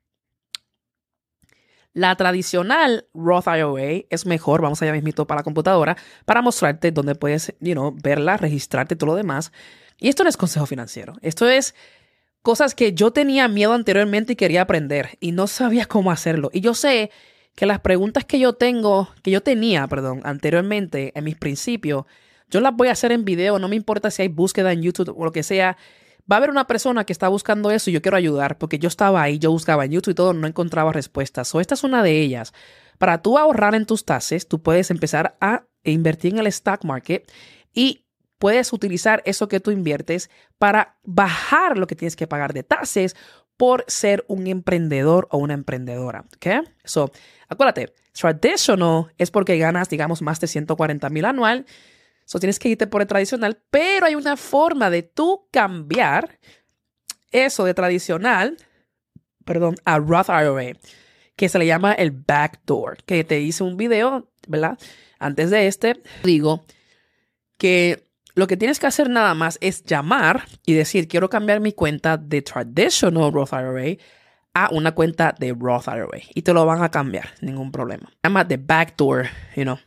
La 1.93 2.15
tradicional 2.15 3.07
Roth 3.15 3.47
IRA 3.47 4.05
es 4.11 4.27
mejor, 4.27 4.61
vamos 4.61 4.79
allá 4.81 4.93
mismito 4.93 5.25
para 5.25 5.39
la 5.39 5.43
computadora, 5.43 5.97
para 6.25 6.43
mostrarte 6.43 6.91
dónde 6.91 7.15
puedes, 7.15 7.55
you 7.59 7.73
know, 7.73 7.95
verla, 7.99 8.37
registrarte, 8.37 8.95
todo 8.95 9.07
lo 9.07 9.15
demás. 9.15 9.51
Y 9.97 10.07
esto 10.07 10.23
no 10.23 10.29
es 10.29 10.37
consejo 10.37 10.67
financiero, 10.67 11.13
esto 11.23 11.49
es 11.49 11.73
cosas 12.43 12.75
que 12.75 12.93
yo 12.93 13.11
tenía 13.11 13.47
miedo 13.47 13.73
anteriormente 13.73 14.33
y 14.33 14.35
quería 14.35 14.61
aprender 14.61 15.17
y 15.19 15.31
no 15.31 15.47
sabía 15.47 15.87
cómo 15.87 16.11
hacerlo. 16.11 16.51
Y 16.53 16.61
yo 16.61 16.75
sé 16.75 17.09
que 17.55 17.65
las 17.65 17.79
preguntas 17.79 18.23
que 18.23 18.37
yo 18.37 18.53
tengo, 18.53 19.09
que 19.23 19.31
yo 19.31 19.41
tenía, 19.41 19.87
perdón, 19.87 20.21
anteriormente 20.23 21.11
en 21.15 21.23
mis 21.23 21.37
principios, 21.37 22.05
yo 22.51 22.60
las 22.62 22.75
voy 22.75 22.89
a 22.89 22.91
hacer 22.91 23.12
en 23.12 23.25
video, 23.25 23.58
no 23.58 23.67
me 23.67 23.75
importa 23.75 24.12
si 24.12 24.22
hay 24.22 24.27
búsqueda 24.27 24.72
en 24.74 24.81
YouTube 24.84 25.13
o 25.17 25.25
lo 25.25 25.31
que 25.31 25.43
sea. 25.43 25.77
Va 26.31 26.36
a 26.36 26.38
haber 26.38 26.51
una 26.51 26.67
persona 26.67 27.03
que 27.03 27.13
está 27.13 27.27
buscando 27.29 27.72
eso 27.72 27.89
y 27.89 27.93
yo 27.93 28.01
quiero 28.01 28.17
ayudar 28.17 28.58
porque 28.58 28.77
yo 28.77 28.88
estaba 28.88 29.22
ahí, 29.22 29.39
yo 29.39 29.51
buscaba 29.51 29.86
en 29.86 29.91
YouTube 29.91 30.12
y 30.12 30.15
todo, 30.15 30.34
no 30.34 30.46
encontraba 30.46 30.93
respuestas. 30.93 31.53
O 31.55 31.60
esta 31.60 31.74
es 31.74 31.84
una 31.84 32.03
de 32.03 32.22
ellas. 32.22 32.53
Para 33.00 33.22
tú 33.22 33.39
ahorrar 33.39 33.74
en 33.74 33.88
tus 33.88 34.05
tases, 34.05 34.48
tú 34.48 34.62
puedes 34.62 34.91
empezar 34.91 35.36
a 35.41 35.63
invertir 35.84 36.34
en 36.34 36.39
el 36.39 36.48
stock 36.48 36.84
market 36.84 37.29
y 37.74 38.05
puedes 38.38 38.74
utilizar 38.74 39.22
eso 39.25 39.48
que 39.48 39.60
tú 39.60 39.72
inviertes 39.72 40.29
para 40.58 40.98
bajar 41.03 41.77
lo 41.77 41.88
que 41.88 41.96
tienes 41.96 42.15
que 42.15 42.27
pagar 42.27 42.53
de 42.53 42.63
tases 42.63 43.15
por 43.55 43.86
ser 43.88 44.25
un 44.27 44.48
emprendedor 44.48 45.27
o 45.29 45.38
una 45.38 45.53
emprendedora. 45.53 46.25
¿Ok? 46.36 46.67
So, 46.84 47.12
acuérdate, 47.48 47.93
traditional 48.13 49.13
es 49.20 49.29
porque 49.29 49.60
ganas, 49.60 49.89
digamos, 49.89 50.24
más 50.24 50.39
de 50.39 50.48
140 50.48 51.10
mil 51.10 51.25
anual. 51.25 51.65
So, 52.31 52.39
tienes 52.39 52.59
que 52.59 52.69
irte 52.69 52.88
por 52.88 53.01
el 53.01 53.09
tradicional, 53.09 53.61
pero 53.69 54.05
hay 54.05 54.15
una 54.15 54.38
forma 54.38 54.89
de 54.89 55.03
tú 55.03 55.50
cambiar 55.51 56.39
eso 57.29 57.65
de 57.65 57.73
tradicional, 57.73 58.55
perdón, 59.43 59.75
a 59.83 59.97
Roth 59.97 60.29
IRA, 60.29 60.79
que 61.35 61.50
se 61.50 61.59
le 61.59 61.65
llama 61.65 61.91
el 61.91 62.11
backdoor, 62.11 63.03
que 63.03 63.25
te 63.25 63.41
hice 63.41 63.65
un 63.65 63.75
video, 63.75 64.31
¿verdad? 64.47 64.79
Antes 65.19 65.50
de 65.50 65.67
este, 65.67 66.01
digo 66.23 66.63
que 67.57 68.01
lo 68.33 68.47
que 68.47 68.55
tienes 68.55 68.79
que 68.79 68.88
hacer 68.88 69.09
nada 69.09 69.33
más 69.33 69.57
es 69.59 69.83
llamar 69.83 70.45
y 70.65 70.71
decir, 70.73 71.09
quiero 71.09 71.29
cambiar 71.29 71.59
mi 71.59 71.73
cuenta 71.73 72.15
de 72.15 72.41
traditional 72.41 73.33
Roth 73.33 73.51
IRA 73.51 73.97
a 74.53 74.69
una 74.71 74.95
cuenta 74.95 75.35
de 75.38 75.53
Roth 75.53 75.89
IRA. 75.89 76.21
Y 76.33 76.43
te 76.43 76.53
lo 76.53 76.65
van 76.65 76.81
a 76.81 76.91
cambiar, 76.91 77.31
ningún 77.41 77.73
problema. 77.73 78.09
Llama 78.23 78.45
de 78.45 78.55
backdoor, 78.55 79.25
you 79.57 79.63
know. 79.63 79.77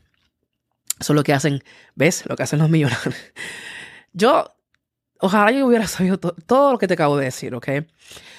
Eso 1.00 1.12
es 1.12 1.16
lo 1.16 1.22
que 1.22 1.32
hacen, 1.32 1.62
¿ves? 1.94 2.24
Lo 2.26 2.36
que 2.36 2.42
hacen 2.44 2.58
los 2.58 2.70
millonarios. 2.70 3.14
Yo, 4.12 4.54
ojalá 5.18 5.50
yo 5.50 5.66
hubiera 5.66 5.88
sabido 5.88 6.18
todo 6.18 6.70
lo 6.70 6.78
que 6.78 6.86
te 6.86 6.94
acabo 6.94 7.16
de 7.16 7.24
decir, 7.24 7.52
¿ok? 7.56 7.68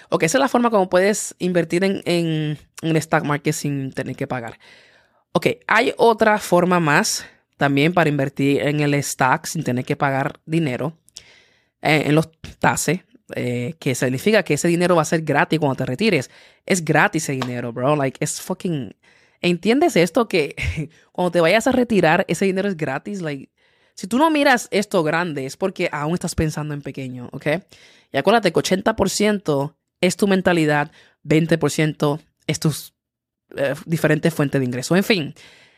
Ok, 0.07 0.23
esa 0.23 0.37
es 0.37 0.39
la 0.39 0.47
forma 0.47 0.69
como 0.69 0.87
puedes 0.87 1.35
invertir 1.37 1.83
en, 1.83 2.01
en, 2.05 2.57
en 2.81 2.89
el 2.89 2.95
stock 2.95 3.25
market 3.25 3.53
sin 3.53 3.91
tener 3.91 4.15
que 4.15 4.25
pagar. 4.25 4.57
Ok, 5.33 5.47
hay 5.67 5.93
otra 5.97 6.37
forma 6.37 6.79
más 6.79 7.25
también 7.57 7.93
para 7.93 8.09
invertir 8.09 8.61
en 8.61 8.79
el 8.79 8.93
stock 8.95 9.45
sin 9.45 9.63
tener 9.63 9.83
que 9.83 9.95
pagar 9.95 10.39
dinero 10.45 10.97
eh, 11.81 12.03
en 12.07 12.15
los 12.15 12.29
tases, 12.59 13.01
eh, 13.35 13.75
que 13.79 13.95
significa 13.95 14.43
que 14.43 14.55
ese 14.55 14.67
dinero 14.67 14.95
va 14.95 15.01
a 15.03 15.05
ser 15.05 15.21
gratis 15.21 15.59
cuando 15.59 15.75
te 15.75 15.85
retires. 15.85 16.29
Es 16.65 16.83
gratis 16.83 17.23
ese 17.23 17.33
dinero, 17.33 17.71
bro. 17.73 17.95
Like, 17.95 18.17
es 18.23 18.41
fucking. 18.41 18.95
¿Entiendes 19.45 19.95
esto? 19.95 20.27
Que 20.27 20.55
cuando 21.11 21.31
te 21.31 21.39
vayas 21.39 21.67
a 21.67 21.71
retirar, 21.71 22.25
ese 22.27 22.45
dinero 22.45 22.67
es 22.67 22.75
gratis. 22.75 23.21
Like, 23.21 23.51
si 23.93 24.07
tú 24.07 24.17
no 24.17 24.31
miras 24.31 24.67
esto 24.71 25.03
grande, 25.03 25.45
es 25.45 25.55
porque 25.55 25.87
aún 25.91 26.15
estás 26.15 26.33
pensando 26.33 26.73
en 26.73 26.81
pequeño, 26.81 27.29
¿ok? 27.31 27.47
Y 28.11 28.17
acuérdate 28.17 28.51
que 28.51 28.59
80% 28.59 29.75
es 30.01 30.17
tu 30.17 30.27
mentalidad, 30.27 30.91
20% 31.23 32.19
es 32.47 32.59
tus 32.59 32.95
eh, 33.55 33.75
diferentes 33.85 34.33
fuentes 34.33 34.59
de 34.59 34.65
ingreso. 34.65 34.95
En 34.95 35.03
fin, 35.03 35.35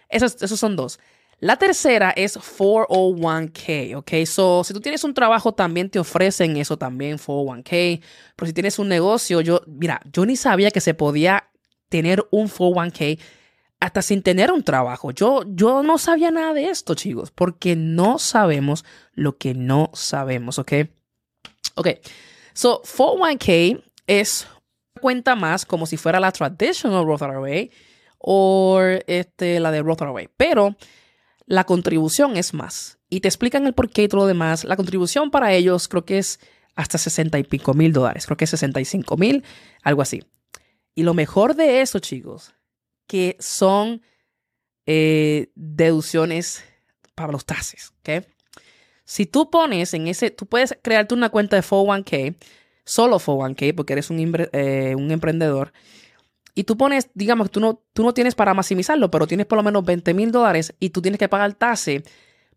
esos, 0.07 0.41
esos 0.41 0.57
son 0.57 0.77
dos. 0.77 0.97
La 1.39 1.57
tercera 1.57 2.11
es 2.11 2.37
401k, 2.37 3.97
¿ok? 3.97 4.25
So, 4.25 4.63
si 4.63 4.73
tú 4.73 4.79
tienes 4.79 5.03
un 5.03 5.13
trabajo, 5.13 5.53
también 5.53 5.89
te 5.89 5.99
ofrecen 5.99 6.55
eso 6.55 6.77
también, 6.77 7.17
401k. 7.17 8.01
Pero 8.37 8.47
si 8.47 8.53
tienes 8.53 8.79
un 8.79 8.87
negocio, 8.87 9.41
yo, 9.41 9.61
mira, 9.67 10.01
yo 10.13 10.25
ni 10.25 10.37
sabía 10.37 10.71
que 10.71 10.79
se 10.79 10.93
podía 10.93 11.49
tener 11.89 12.25
un 12.31 12.47
401k 12.47 13.19
hasta 13.79 14.01
sin 14.01 14.23
tener 14.23 14.51
un 14.51 14.63
trabajo. 14.63 15.11
Yo, 15.11 15.43
yo 15.47 15.83
no 15.83 15.97
sabía 15.97 16.31
nada 16.31 16.53
de 16.53 16.69
esto, 16.69 16.95
chicos, 16.95 17.31
porque 17.31 17.75
no 17.75 18.19
sabemos 18.19 18.85
lo 19.13 19.37
que 19.37 19.53
no 19.53 19.91
sabemos, 19.93 20.59
¿ok? 20.59 20.73
Ok, 21.75 21.89
so 22.53 22.81
401k 22.81 23.83
es 24.07 24.47
cuenta 24.99 25.35
más 25.35 25.65
como 25.65 25.85
si 25.85 25.97
fuera 25.97 26.19
la 26.19 26.31
traditional 26.31 27.05
Roth 27.05 27.21
IRA 27.21 27.69
o 28.17 28.81
este, 29.05 29.59
la 29.59 29.71
de 29.71 29.83
Roth 29.83 30.01
IRA, 30.01 30.29
pero 30.37 30.75
la 31.45 31.65
contribución 31.65 32.35
es 32.35 32.53
más. 32.53 32.99
Y 33.09 33.21
te 33.21 33.27
explican 33.27 33.65
el 33.67 33.73
por 33.73 33.89
qué 33.89 34.03
y 34.03 34.07
todo 34.07 34.21
lo 34.21 34.27
demás. 34.27 34.65
La 34.65 34.75
contribución 34.75 35.31
para 35.31 35.53
ellos 35.53 35.87
creo 35.87 36.03
que 36.03 36.17
es 36.17 36.39
hasta 36.75 36.97
60 36.97 37.39
y 37.39 37.43
pico 37.43 37.73
mil 37.73 37.93
dólares. 37.93 38.25
Creo 38.25 38.37
que 38.37 38.43
es 38.43 38.49
65 38.49 39.15
mil, 39.17 39.43
algo 39.81 40.01
así. 40.01 40.23
Y 40.93 41.03
lo 41.03 41.13
mejor 41.13 41.55
de 41.55 41.81
eso, 41.81 41.99
chicos, 41.99 42.53
que 43.07 43.37
son 43.39 44.01
eh, 44.85 45.51
deducciones 45.55 46.63
para 47.15 47.31
los 47.31 47.45
taxes. 47.45 47.93
¿ok? 47.99 48.25
Si 49.05 49.25
tú 49.25 49.49
pones 49.49 49.93
en 49.93 50.07
ese, 50.07 50.31
tú 50.31 50.45
puedes 50.45 50.77
crearte 50.81 51.15
una 51.15 51.29
cuenta 51.29 51.55
de 51.55 51.63
401k, 51.63 52.35
solo 52.85 53.19
401k, 53.19 53.73
porque 53.75 53.93
eres 53.93 54.09
un, 54.09 54.47
eh, 54.51 54.93
un 54.95 55.11
emprendedor 55.11 55.73
y 56.57 56.63
tú 56.63 56.75
pones, 56.75 57.11
digamos, 57.13 57.51
tú 57.51 57.59
no, 57.59 57.83
tú 57.93 58.01
no 58.01 58.15
tienes 58.15 58.33
para 58.33 58.55
maximizarlo, 58.55 59.11
pero 59.11 59.27
tienes 59.27 59.45
por 59.45 59.57
lo 59.57 59.63
menos 59.63 59.85
20 59.85 60.15
mil 60.15 60.31
dólares 60.31 60.73
y 60.79 60.89
tú 60.89 61.03
tienes 61.03 61.19
que 61.19 61.29
pagar 61.29 61.53
tase, 61.53 62.03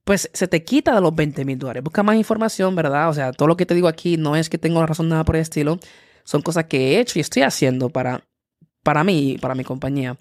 pues 0.04 0.30
se 0.32 0.48
te 0.48 0.64
quita 0.64 0.94
de 0.94 1.02
los 1.02 1.14
20 1.14 1.44
mil 1.44 1.58
dólares. 1.58 1.82
Busca 1.82 2.02
más 2.02 2.16
información, 2.16 2.74
¿verdad? 2.74 3.10
O 3.10 3.12
sea, 3.12 3.30
todo 3.32 3.46
lo 3.46 3.58
que 3.58 3.66
te 3.66 3.74
digo 3.74 3.88
aquí 3.88 4.16
no 4.16 4.36
es 4.36 4.48
que 4.48 4.56
tengo 4.56 4.86
razón 4.86 5.10
nada 5.10 5.22
por 5.26 5.36
el 5.36 5.42
estilo. 5.42 5.78
Son 6.24 6.40
cosas 6.40 6.64
que 6.64 6.78
he 6.78 7.00
hecho 7.00 7.18
y 7.18 7.20
estoy 7.20 7.42
haciendo 7.42 7.90
para, 7.90 8.24
para 8.82 9.04
mí 9.04 9.32
y 9.32 9.38
para 9.38 9.54
mi 9.54 9.64
compañía. 9.64 10.16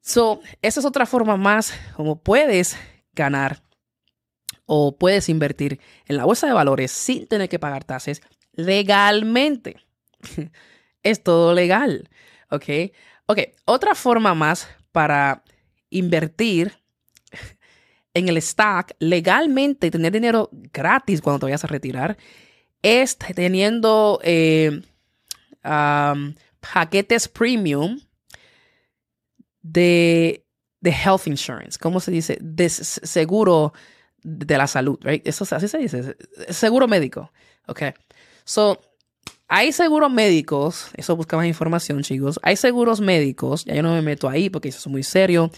So, 0.00 0.40
esa 0.62 0.80
es 0.80 0.86
otra 0.86 1.06
forma 1.06 1.36
más 1.36 1.72
como 1.96 2.20
puedes 2.20 2.76
ganar 3.12 3.62
o 4.66 4.96
puedes 4.96 5.28
invertir 5.28 5.80
en 6.06 6.16
la 6.16 6.24
bolsa 6.24 6.46
de 6.46 6.52
valores 6.52 6.90
sin 6.90 7.26
tener 7.26 7.48
que 7.48 7.58
pagar 7.58 7.84
tasas 7.84 8.20
legalmente. 8.52 9.76
es 11.02 11.22
todo 11.22 11.54
legal. 11.54 12.08
¿Ok? 12.50 12.64
Ok, 13.26 13.38
otra 13.64 13.94
forma 13.94 14.34
más 14.34 14.68
para 14.92 15.42
invertir 15.90 16.72
en 18.14 18.28
el 18.28 18.36
stock 18.38 18.92
legalmente, 18.98 19.90
tener 19.90 20.12
dinero 20.12 20.50
gratis 20.52 21.20
cuando 21.22 21.40
te 21.40 21.46
vayas 21.46 21.64
a 21.64 21.68
retirar, 21.68 22.16
es 22.82 23.16
teniendo 23.16 24.20
eh, 24.22 24.82
paquetes 26.72 27.28
premium 27.28 28.00
de, 29.62 30.44
de, 30.80 30.90
health 30.90 31.26
insurance. 31.26 31.78
¿Cómo 31.78 32.00
se 32.00 32.10
dice? 32.10 32.38
De 32.40 32.68
seguro 32.68 33.72
de 34.22 34.58
la 34.58 34.66
salud, 34.66 34.98
right? 35.02 35.26
Eso 35.26 35.44
así 35.50 35.68
se 35.68 35.78
dice. 35.78 36.16
Seguro 36.50 36.88
médico. 36.88 37.30
Ok. 37.66 37.82
So, 38.44 38.80
hay 39.48 39.72
seguros 39.72 40.10
médicos, 40.10 40.88
eso 40.94 41.16
busca 41.16 41.36
más 41.36 41.46
información, 41.46 42.02
chicos. 42.02 42.40
Hay 42.42 42.56
seguros 42.56 43.00
médicos, 43.00 43.64
ya 43.64 43.74
yo 43.74 43.82
no 43.82 43.92
me 43.92 44.02
meto 44.02 44.28
ahí 44.28 44.50
porque 44.50 44.68
eso 44.68 44.78
es 44.78 44.86
muy 44.86 45.02
serio. 45.02 45.50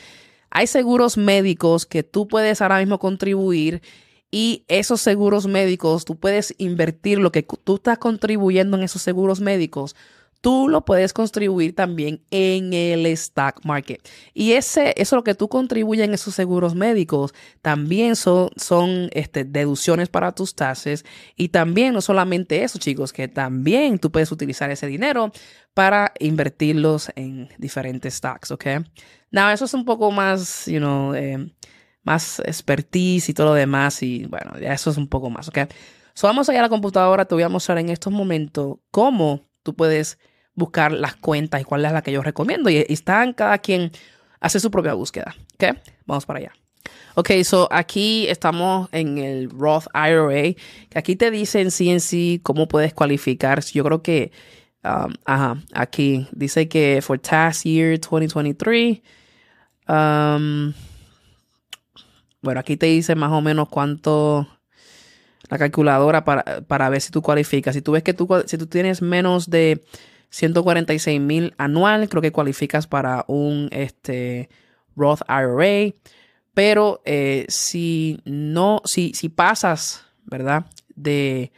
Hay 0.51 0.67
seguros 0.67 1.17
médicos 1.17 1.87
que 1.87 2.03
tú 2.03 2.27
puedes 2.29 2.61
ahora 2.61 2.79
mismo 2.79 2.99
contribuir 2.99 3.83
y 4.31 4.65
esos 4.69 5.01
seguros 5.01 5.47
médicos, 5.47 6.05
tú 6.05 6.19
puedes 6.19 6.55
invertir 6.59 7.19
lo 7.19 7.31
que 7.31 7.43
tú 7.43 7.77
estás 7.77 7.99
contribuyendo 7.99 8.77
en 8.77 8.83
esos 8.83 9.03
seguros 9.03 9.41
médicos 9.41 9.95
tú 10.41 10.69
lo 10.69 10.85
puedes 10.85 11.13
contribuir 11.13 11.75
también 11.75 12.23
en 12.31 12.73
el 12.73 13.07
stock 13.07 13.65
market. 13.65 14.07
Y 14.35 14.53
ese, 14.53 14.95
eso 14.97 15.17
lo 15.17 15.25
que 15.25 15.35
tú 15.35 15.49
contribuyes 15.49 16.05
en 16.05 16.15
esos 16.15 16.35
seguros 16.35 16.75
médicos 16.75 17.35
también 17.63 18.17
son, 18.17 18.51
son 18.57 19.09
este, 19.13 19.45
deducciones 19.45 20.09
para 20.09 20.33
tus 20.33 20.55
tasas. 20.55 21.05
Y 21.37 21.49
también 21.49 21.95
no 21.95 22.01
solamente 22.01 22.63
eso, 22.63 22.79
chicos, 22.79 23.13
que 23.13 23.29
también 23.29 23.99
tú 23.99 24.11
puedes 24.11 24.33
utilizar 24.33 24.71
ese 24.71 24.87
dinero 24.87 25.33
para 25.75 26.13
invertirlos 26.21 27.11
en 27.17 27.49
diferentes 27.59 28.15
stocks, 28.15 28.51
¿ok? 28.51 28.67
Now, 29.31 29.51
eso 29.51 29.67
es 29.67 29.75
un 29.75 29.85
poco 29.85 30.11
más, 30.11 30.67
you 30.67 30.79
know, 30.79 31.15
eh, 31.15 31.53
más 32.03 32.41
expertise 32.41 33.29
y 33.29 33.35
todo 33.35 33.49
lo 33.49 33.55
demás. 33.55 34.03
Y 34.03 34.27
bueno, 34.27 34.59
ya 34.59 34.73
eso 34.73 34.91
es 34.91 34.97
un 34.97 35.09
poco 35.09 35.29
más, 35.29 35.49
¿ok? 35.49 35.59
So, 36.15 36.27
vamos 36.27 36.49
allá 36.49 36.61
a 36.61 36.63
la 36.63 36.69
computadora, 36.71 37.27
te 37.27 37.35
voy 37.35 37.45
a 37.45 37.51
mostrar 37.51 37.77
en 37.77 37.91
estos 37.91 38.11
momentos 38.11 38.79
cómo 38.91 39.43
tú 39.67 39.75
puedes 39.75 40.19
buscar 40.55 40.93
las 40.93 41.17
cuentas 41.17 41.61
y 41.61 41.65
cuál 41.65 41.85
es 41.85 41.93
la 41.93 42.03
que 42.03 42.13
yo 42.13 42.23
recomiendo. 42.23 42.71
Y, 42.71 42.87
están 42.89 43.35
cada 43.35 43.59
quien 43.59 43.93
hace 44.41 44.61
su 44.61 44.71
propia 44.71 44.95
búsqueda. 44.95 45.35
¿Ok? 45.55 45.77
Vamos 46.07 46.25
para 46.25 46.39
allá. 46.39 46.53
Ok, 47.17 47.31
so 47.45 47.69
aquí 47.71 48.27
estamos 48.29 48.89
en 48.93 49.19
el 49.19 49.51
Roth 49.51 49.87
IRA, 49.93 50.55
que 50.89 50.99
aquí 50.99 51.17
te 51.17 51.31
dicen 51.31 51.71
sí 51.71 51.91
en 51.91 52.01
sí 52.01 52.41
cómo 52.43 52.69
puedes 52.69 52.95
cualificar. 52.95 53.63
Yo 53.65 53.83
creo 53.85 54.03
que 54.03 54.31
Um, 54.87 55.15
ajá, 55.25 55.57
aquí 55.75 56.29
dice 56.31 56.69
que 56.69 57.01
for 57.03 57.19
tax 57.19 57.65
year 57.65 57.99
2023. 57.99 59.03
Um, 59.89 60.73
bueno, 62.41 62.61
aquí 62.61 62.77
te 62.77 62.87
dice 62.87 63.17
más 63.17 63.33
o 63.33 63.41
menos 63.41 63.69
cuánto 63.69 64.47
la 65.49 65.59
calculadora 65.59 66.25
para, 66.25 66.63
para 66.63 66.89
ver 66.89 67.01
si 67.01 67.11
tú 67.11 67.23
cualificas. 67.23 67.75
Si 67.75 67.83
tú 67.83 67.93
ves 67.93 68.03
que 68.03 68.15
tú, 68.15 68.29
si 68.47 68.59
tú 68.59 68.67
tienes 68.67 69.03
menos 69.03 69.49
de 69.51 69.85
146 70.31 71.21
mil 71.21 71.55
anual, 71.57 72.09
creo 72.09 72.23
que 72.23 72.33
cualificas 72.33 72.87
para 72.87 73.25
un 73.29 73.69
este, 73.73 74.49
Roth 74.97 75.21
IRA. 75.29 75.95
Pero 76.55 77.03
eh, 77.05 77.45
si 77.49 78.21
no, 78.25 78.83
si, 78.85 79.13
si 79.15 79.29
pasas, 79.29 80.05
¿verdad? 80.25 80.67
De, 80.95 81.53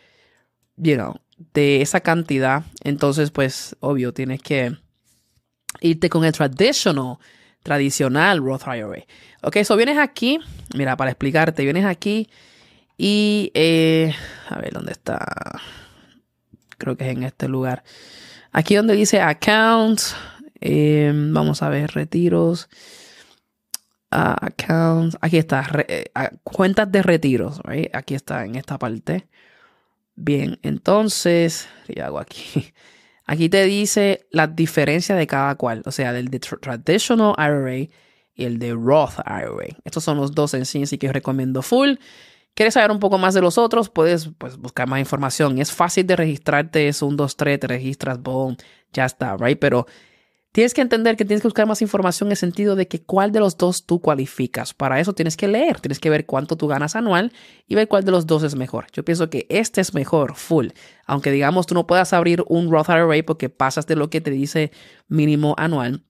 de 0.76 1.80
esa 1.80 2.00
cantidad, 2.00 2.64
entonces 2.82 3.30
pues 3.30 3.76
obvio 3.80 4.12
tienes 4.12 4.42
que 4.42 4.76
irte 5.80 6.08
con 6.08 6.24
el 6.24 6.32
traditional, 6.32 7.18
tradicional 7.62 8.38
Roth 8.38 8.66
IRA. 8.66 9.04
Ok, 9.42 9.56
eso 9.56 9.76
vienes 9.76 9.98
aquí, 9.98 10.40
mira, 10.74 10.96
para 10.96 11.12
explicarte, 11.12 11.62
vienes 11.62 11.84
aquí 11.84 12.28
y, 12.98 13.52
eh, 13.54 14.12
a 14.48 14.58
ver, 14.58 14.72
¿dónde 14.72 14.90
está? 14.90 15.24
Creo 16.76 16.96
que 16.96 17.08
es 17.08 17.16
en 17.16 17.22
este 17.22 17.48
lugar. 17.48 17.84
Aquí 18.50 18.74
donde 18.74 18.94
dice 18.94 19.20
accounts, 19.20 20.16
eh, 20.60 21.12
vamos 21.14 21.62
a 21.62 21.68
ver, 21.68 21.92
retiros. 21.92 22.68
accounts, 24.10 25.16
aquí 25.20 25.38
está, 25.38 25.64
eh, 25.86 26.10
cuentas 26.42 26.90
de 26.90 27.02
retiros, 27.02 27.60
aquí 27.92 28.14
está 28.14 28.44
en 28.44 28.56
esta 28.56 28.78
parte. 28.78 29.28
Bien, 30.16 30.58
entonces, 30.62 31.68
¿qué 31.86 32.02
hago 32.02 32.18
aquí? 32.18 32.72
Aquí 33.30 33.50
te 33.50 33.64
dice 33.66 34.26
la 34.30 34.46
diferencia 34.46 35.14
de 35.14 35.26
cada 35.26 35.54
cual, 35.56 35.82
o 35.84 35.92
sea, 35.92 36.14
del 36.14 36.28
de 36.28 36.40
Traditional 36.40 37.34
IRA 37.36 37.90
y 38.34 38.44
el 38.44 38.58
de 38.58 38.72
Roth 38.72 39.18
IRA. 39.26 39.76
Estos 39.84 40.02
son 40.02 40.16
los 40.16 40.34
dos 40.34 40.54
en 40.54 40.64
sí, 40.64 40.84
así 40.84 40.96
que 40.96 41.12
recomiendo 41.12 41.60
full. 41.60 41.96
¿Quieres 42.58 42.74
saber 42.74 42.90
un 42.90 42.98
poco 42.98 43.18
más 43.18 43.34
de 43.34 43.40
los 43.40 43.56
otros? 43.56 43.88
Puedes 43.88 44.30
pues, 44.36 44.56
buscar 44.56 44.88
más 44.88 44.98
información. 44.98 45.60
Es 45.60 45.70
fácil 45.70 46.08
de 46.08 46.16
registrarte, 46.16 46.88
es 46.88 47.02
un 47.02 47.16
2, 47.16 47.36
3, 47.36 47.60
te 47.60 47.68
registras, 47.68 48.20
boom, 48.20 48.56
ya 48.92 49.04
está, 49.04 49.36
right? 49.36 49.60
Pero 49.60 49.86
tienes 50.50 50.74
que 50.74 50.80
entender 50.80 51.16
que 51.16 51.24
tienes 51.24 51.40
que 51.40 51.46
buscar 51.46 51.68
más 51.68 51.82
información 51.82 52.26
en 52.26 52.30
el 52.32 52.36
sentido 52.36 52.74
de 52.74 52.88
que 52.88 53.00
cuál 53.00 53.30
de 53.30 53.38
los 53.38 53.56
dos 53.58 53.86
tú 53.86 54.00
cualificas. 54.00 54.74
Para 54.74 54.98
eso 54.98 55.12
tienes 55.12 55.36
que 55.36 55.46
leer, 55.46 55.78
tienes 55.78 56.00
que 56.00 56.10
ver 56.10 56.26
cuánto 56.26 56.56
tú 56.56 56.66
ganas 56.66 56.96
anual 56.96 57.32
y 57.68 57.76
ver 57.76 57.86
cuál 57.86 58.02
de 58.02 58.10
los 58.10 58.26
dos 58.26 58.42
es 58.42 58.56
mejor. 58.56 58.86
Yo 58.92 59.04
pienso 59.04 59.30
que 59.30 59.46
este 59.50 59.80
es 59.80 59.94
mejor, 59.94 60.34
full. 60.34 60.70
Aunque 61.06 61.30
digamos 61.30 61.64
tú 61.68 61.74
no 61.74 61.86
puedas 61.86 62.12
abrir 62.12 62.42
un 62.48 62.72
Roth 62.72 62.88
IRA 62.88 63.24
porque 63.24 63.50
pasas 63.50 63.86
de 63.86 63.94
lo 63.94 64.10
que 64.10 64.20
te 64.20 64.32
dice 64.32 64.72
mínimo 65.06 65.54
anual. 65.58 66.02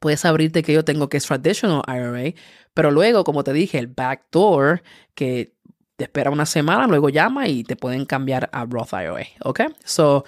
Puedes 0.00 0.24
abrirte 0.24 0.62
que 0.64 0.72
yo 0.72 0.84
tengo 0.84 1.08
que 1.08 1.16
es 1.16 1.26
Traditional 1.26 1.82
IRA, 1.86 2.34
pero 2.74 2.90
luego, 2.90 3.24
como 3.24 3.44
te 3.44 3.52
dije, 3.52 3.78
el 3.78 3.88
backdoor 3.88 4.82
que 5.14 5.59
te 6.00 6.04
espera 6.04 6.30
una 6.30 6.46
semana, 6.46 6.86
luego 6.86 7.10
llama 7.10 7.46
y 7.46 7.62
te 7.62 7.76
pueden 7.76 8.06
cambiar 8.06 8.48
a 8.54 8.64
Roth 8.64 8.94
IRA, 8.94 9.26
¿ok? 9.44 9.60
So, 9.84 10.24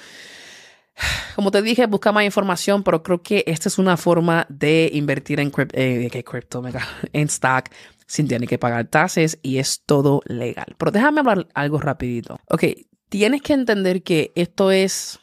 como 1.34 1.50
te 1.50 1.62
dije, 1.62 1.86
busca 1.86 2.12
más 2.12 2.24
información, 2.24 2.82
pero 2.82 3.02
creo 3.02 3.22
que 3.22 3.42
esta 3.46 3.70
es 3.70 3.78
una 3.78 3.96
forma 3.96 4.44
de 4.50 4.90
invertir 4.92 5.40
en, 5.40 5.50
eh, 5.72 6.10
en 7.14 7.26
stock 7.28 7.70
sin 8.06 8.28
tener 8.28 8.46
que 8.46 8.58
pagar 8.58 8.84
tasas 8.88 9.38
y 9.40 9.56
es 9.56 9.82
todo 9.86 10.20
legal. 10.26 10.74
Pero 10.76 10.90
déjame 10.90 11.20
hablar 11.20 11.48
algo 11.54 11.80
rapidito. 11.80 12.38
Ok, 12.50 12.64
tienes 13.08 13.40
que 13.40 13.54
entender 13.54 14.02
que 14.02 14.30
esto 14.34 14.70
es 14.70 15.20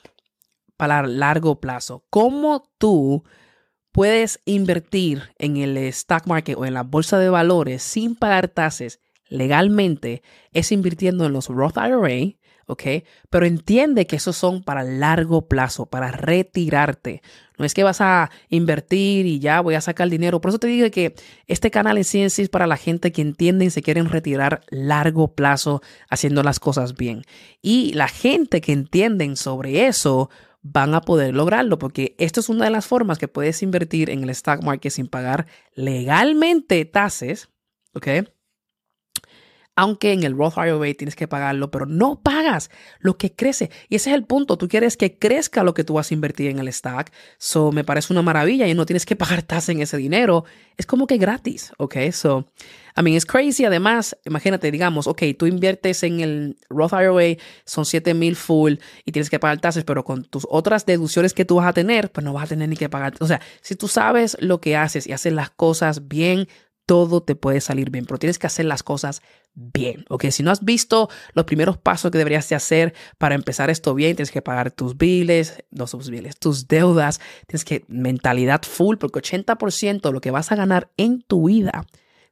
para 0.77 1.06
largo 1.06 1.60
plazo. 1.60 2.06
¿Cómo 2.10 2.68
tú 2.79 3.24
puedes 3.91 4.39
invertir 4.46 5.29
en 5.38 5.58
el 5.58 5.77
stock 5.77 6.25
market 6.25 6.58
o 6.58 6.65
en 6.65 6.74
la 6.74 6.82
bolsa 6.82 7.20
de 7.20 7.29
valores 7.29 7.84
sin 7.84 8.15
pagar 8.15 8.48
tasas 8.48 9.00
legalmente? 9.30 10.22
Es 10.52 10.72
invirtiendo 10.72 11.26
en 11.26 11.34
los 11.34 11.48
Roth 11.48 11.78
IRA, 11.78 12.36
¿ok? 12.70 12.84
Pero 13.30 13.46
entiende 13.46 14.06
que 14.06 14.15
esos 14.15 14.38
son 14.38 14.63
para 14.63 14.84
largo 14.84 15.48
plazo, 15.48 15.88
para 15.88 16.12
retirarte. 16.12 17.22
No 17.58 17.65
es 17.65 17.74
que 17.74 17.84
vas 17.84 18.00
a 18.00 18.30
invertir 18.50 19.26
y 19.26 19.39
ya 19.39 19.62
voy 19.62 19.74
a 19.74 19.82
sacar 19.82 20.08
dinero. 20.08 20.39
Por 20.39 20.50
eso 20.50 20.60
te 20.60 20.68
digo 20.68 20.89
que 20.92 21.15
este 21.48 21.72
canal 21.72 21.98
en 21.98 22.04
sí 22.04 22.22
es 22.22 22.50
para 22.50 22.68
la 22.68 22.78
gente 22.78 23.12
que 23.12 23.22
entiende 23.22 23.65
y 23.65 23.70
se 23.72 23.82
quieren 23.82 24.08
retirar 24.08 24.62
largo 24.70 25.34
plazo 25.34 25.82
haciendo 26.10 26.44
las 26.44 26.60
cosas 26.60 26.96
bien. 26.96 27.24
Y 27.62 27.94
la 27.94 28.08
gente 28.08 28.62
que 28.62 28.72
entienden 28.72 29.36
sobre 29.36 29.88
eso 29.88 30.30
van 30.62 30.94
a 30.94 31.02
poder 31.02 31.34
lograrlo 31.34 31.80
porque 31.80 32.15
esto 32.20 32.39
es 32.39 32.50
una 32.50 32.65
de 32.65 32.72
las 32.72 32.86
formas 32.86 33.18
que 33.18 33.28
puedes 33.28 33.63
invertir 33.63 34.10
en 34.10 34.24
el 34.24 34.30
stock 34.30 34.62
market 34.62 34.92
sin 34.92 35.08
pagar 35.08 35.48
legalmente 35.74 36.86
tasas, 36.86 37.50
¿ok? 37.94 38.08
Aunque 39.80 40.12
en 40.12 40.24
el 40.24 40.36
Roth 40.36 40.58
IRA 40.58 40.94
tienes 40.94 41.15
que 41.15 41.30
pagarlo, 41.30 41.72
pero 41.72 41.86
no 41.86 42.20
pagas 42.22 42.70
lo 43.00 43.18
que 43.18 43.32
crece. 43.32 43.72
Y 43.88 43.96
ese 43.96 44.10
es 44.10 44.15
el 44.18 44.26
punto. 44.26 44.58
Tú 44.58 44.68
quieres 44.68 44.98
que 44.98 45.18
crezca 45.18 45.63
lo 45.63 45.74
que 45.74 45.86
tú 45.86 45.94
vas 45.94 46.12
a 46.12 46.13
invertir 46.13 46.50
en 46.50 46.60
el 46.60 46.68
stack. 46.74 47.13
So, 47.38 47.72
me 47.72 47.86
parece 47.86 48.12
una 48.12 48.22
maravilla 48.22 48.68
y 48.68 48.74
no 48.74 48.86
tienes 48.86 49.06
que 49.06 49.15
pagar 49.15 49.42
tasa 49.44 49.72
en 49.72 49.80
ese 49.80 49.96
dinero. 49.96 50.44
Es 50.76 50.86
como 50.86 51.08
que 51.08 51.18
gratis, 51.18 51.72
¿ok? 51.78 51.96
So, 52.12 52.46
I 52.98 53.04
mean, 53.04 53.15
it's 53.15 53.26
crazy. 53.26 53.63
Además, 53.63 54.18
imagínate, 54.26 54.70
digamos, 54.70 55.08
ok, 55.08 55.24
tú 55.38 55.46
inviertes 55.46 56.04
en 56.04 56.20
el 56.20 56.58
Roth 56.70 56.92
IRA, 56.92 57.42
son 57.63 57.86
7 57.86 58.13
mil 58.13 58.36
full 58.36 58.74
y 59.06 59.13
tienes 59.13 59.30
que 59.30 59.39
pagar 59.39 59.62
tasas, 59.62 59.86
pero 59.86 60.04
con 60.04 60.26
tus 60.26 60.46
otras 60.50 60.86
deducciones 60.86 61.34
que 61.34 61.46
tú 61.46 61.56
vas 61.56 61.68
a 61.68 61.74
tener, 61.74 62.12
pues 62.12 62.26
no 62.26 62.34
vas 62.34 62.44
a 62.44 62.48
tener 62.48 62.68
ni 62.68 62.76
que 62.76 62.89
pagar. 62.89 63.13
O 63.22 63.28
sea, 63.28 63.39
si 63.62 63.76
tú 63.76 63.88
sabes 63.88 64.36
lo 64.42 64.60
que 64.60 64.76
haces 64.76 65.08
y 65.08 65.13
haces 65.13 65.32
las 65.32 65.52
cosas 65.52 66.10
bien, 66.10 66.50
todo 66.89 67.21
te 67.21 67.36
puede 67.36 67.62
salir 67.62 67.91
bien, 67.91 68.08
pero 68.08 68.17
tienes 68.17 68.39
que 68.39 68.47
hacer 68.47 68.65
las 68.65 68.82
cosas 68.82 69.21
bien, 69.54 70.06
¿ok? 70.10 70.25
Si 70.32 70.41
no 70.41 70.49
has 70.49 70.65
visto 70.65 71.08
los 71.34 71.45
primeros 71.45 71.78
pasos 71.78 72.10
que 72.10 72.17
deberías 72.17 72.49
de 72.49 72.56
hacer 72.56 72.95
para 73.19 73.36
empezar 73.36 73.69
esto 73.69 73.93
bien, 73.93 74.15
tienes 74.15 74.32
que 74.32 74.41
pagar 74.41 74.71
tus 74.71 74.97
biles, 74.97 75.63
no 75.69 75.86
tus 75.86 76.10
biles, 76.10 76.39
tus 76.39 76.67
deudas, 76.67 77.21
tienes 77.45 77.63
que 77.63 77.86
mentalidad 77.89 78.63
full, 78.63 78.97
porque 78.97 79.19
80% 79.19 80.02
de 80.02 80.12
lo 80.12 80.19
que 80.19 80.32
vas 80.32 80.52
a 80.52 80.56
ganar 80.56 80.89
en 80.97 81.21
tu 81.21 81.47
vida 81.47 81.86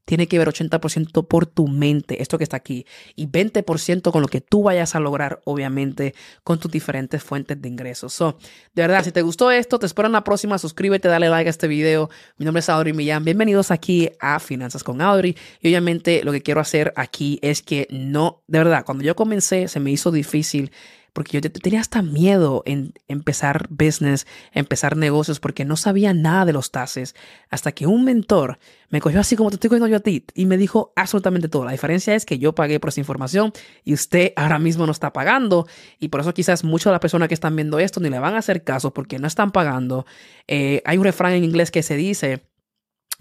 tiene 0.07 0.27
que 0.29 0.39
ver 0.39 0.47
80% 0.47 1.27
por 1.27 1.45
tu 1.45 1.67
mente, 1.67 2.21
esto 2.21 2.37
que 2.37 2.45
está 2.45 2.55
aquí, 2.55 2.85
y 3.17 3.27
20% 3.27 4.09
con 4.09 4.21
lo 4.21 4.29
que 4.29 4.39
tú 4.39 4.63
vayas 4.63 4.95
a 4.95 5.01
lograr, 5.01 5.41
obviamente, 5.43 6.15
con 6.45 6.59
tus 6.59 6.71
diferentes 6.71 7.21
fuentes 7.21 7.61
de 7.61 7.67
ingresos. 7.67 8.13
So, 8.13 8.37
de 8.73 8.83
verdad, 8.83 9.03
si 9.03 9.11
te 9.11 9.21
gustó 9.21 9.51
esto, 9.51 9.79
te 9.79 9.85
espero 9.85 10.05
en 10.05 10.13
la 10.13 10.23
próxima. 10.23 10.57
Suscríbete, 10.59 11.09
dale 11.09 11.27
like 11.27 11.49
a 11.49 11.51
este 11.51 11.67
video. 11.67 12.09
Mi 12.37 12.45
nombre 12.45 12.61
es 12.61 12.69
Audrey 12.69 12.93
Millán. 12.93 13.25
Bienvenidos 13.25 13.69
aquí 13.69 14.09
a 14.21 14.39
Finanzas 14.39 14.81
con 14.81 15.01
Audrey. 15.01 15.35
Y 15.59 15.67
obviamente 15.67 16.23
lo 16.23 16.31
que 16.31 16.41
quiero 16.41 16.61
hacer 16.61 16.93
aquí 16.95 17.37
es 17.41 17.61
que 17.61 17.85
no, 17.89 18.43
de 18.47 18.59
verdad, 18.59 18.85
cuando 18.85 19.03
yo 19.03 19.13
comencé 19.13 19.67
se 19.67 19.81
me 19.81 19.91
hizo 19.91 20.11
difícil 20.11 20.71
porque 21.13 21.39
yo 21.39 21.51
tenía 21.51 21.81
hasta 21.81 22.01
miedo 22.01 22.63
en 22.65 22.93
empezar 23.07 23.67
business, 23.69 24.27
empezar 24.51 24.97
negocios, 24.97 25.39
porque 25.39 25.65
no 25.65 25.75
sabía 25.75 26.13
nada 26.13 26.45
de 26.45 26.53
los 26.53 26.71
tases, 26.71 27.15
hasta 27.49 27.71
que 27.71 27.87
un 27.87 28.03
mentor 28.03 28.59
me 28.89 29.01
cogió 29.01 29.19
así 29.19 29.35
como 29.35 29.49
te 29.49 29.55
estoy 29.55 29.69
cogiendo 29.69 29.87
yo 29.87 29.97
a 29.97 29.99
ti 29.99 30.25
y 30.33 30.45
me 30.45 30.57
dijo 30.57 30.93
absolutamente 30.95 31.49
todo. 31.49 31.65
La 31.65 31.71
diferencia 31.71 32.15
es 32.15 32.25
que 32.25 32.39
yo 32.39 32.53
pagué 32.53 32.79
por 32.79 32.89
esa 32.89 32.99
información 32.99 33.51
y 33.83 33.93
usted 33.93 34.33
ahora 34.35 34.59
mismo 34.59 34.85
no 34.85 34.91
está 34.91 35.11
pagando 35.11 35.67
y 35.99 36.07
por 36.09 36.21
eso 36.21 36.33
quizás 36.33 36.63
muchas 36.63 36.85
de 36.85 36.91
las 36.91 37.01
personas 37.01 37.27
que 37.27 37.33
están 37.33 37.55
viendo 37.55 37.79
esto 37.79 37.99
ni 37.99 38.09
le 38.09 38.19
van 38.19 38.35
a 38.35 38.39
hacer 38.39 38.63
caso 38.63 38.93
porque 38.93 39.19
no 39.19 39.27
están 39.27 39.51
pagando. 39.51 40.05
Eh, 40.47 40.81
hay 40.85 40.97
un 40.97 41.03
refrán 41.03 41.33
en 41.33 41.43
inglés 41.43 41.71
que 41.71 41.83
se 41.83 41.95
dice 41.95 42.43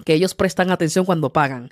que 0.04 0.14
ellos 0.14 0.34
prestan 0.34 0.70
atención 0.70 1.04
cuando 1.04 1.32
pagan. 1.32 1.70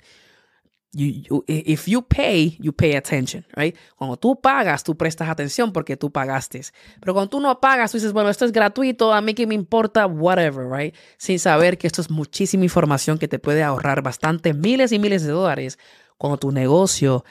You, 0.97 1.43
if 1.45 1.89
you 1.89 2.01
pay, 2.01 2.55
you 2.57 2.71
pay 2.71 2.95
attention, 2.95 3.45
right? 3.57 3.75
Cuando 3.97 4.15
tú 4.15 4.39
pagas, 4.39 4.81
tú 4.81 4.95
prestas 4.95 5.27
atención 5.27 5.73
porque 5.73 5.97
tú 5.97 6.09
pagaste. 6.09 6.61
Pero 7.01 7.13
cuando 7.13 7.29
tú 7.29 7.41
no 7.41 7.59
pagas, 7.59 7.91
tú 7.91 7.97
dices, 7.97 8.13
bueno, 8.13 8.29
esto 8.29 8.45
es 8.45 8.53
gratuito, 8.53 9.11
a 9.11 9.19
mí 9.19 9.33
que 9.33 9.45
me 9.45 9.55
importa, 9.55 10.07
whatever, 10.07 10.69
right? 10.71 10.95
Sin 11.17 11.37
saber 11.37 11.77
que 11.77 11.87
esto 11.87 11.99
es 11.99 12.09
muchísima 12.09 12.63
información 12.63 13.17
que 13.17 13.27
te 13.27 13.39
puede 13.39 13.61
ahorrar 13.61 14.03
bastante, 14.03 14.53
miles 14.53 14.93
y 14.93 14.99
miles 14.99 15.23
de 15.23 15.31
dólares 15.31 15.77
cuando 16.17 16.37
tu 16.37 16.53
negocio 16.53 17.25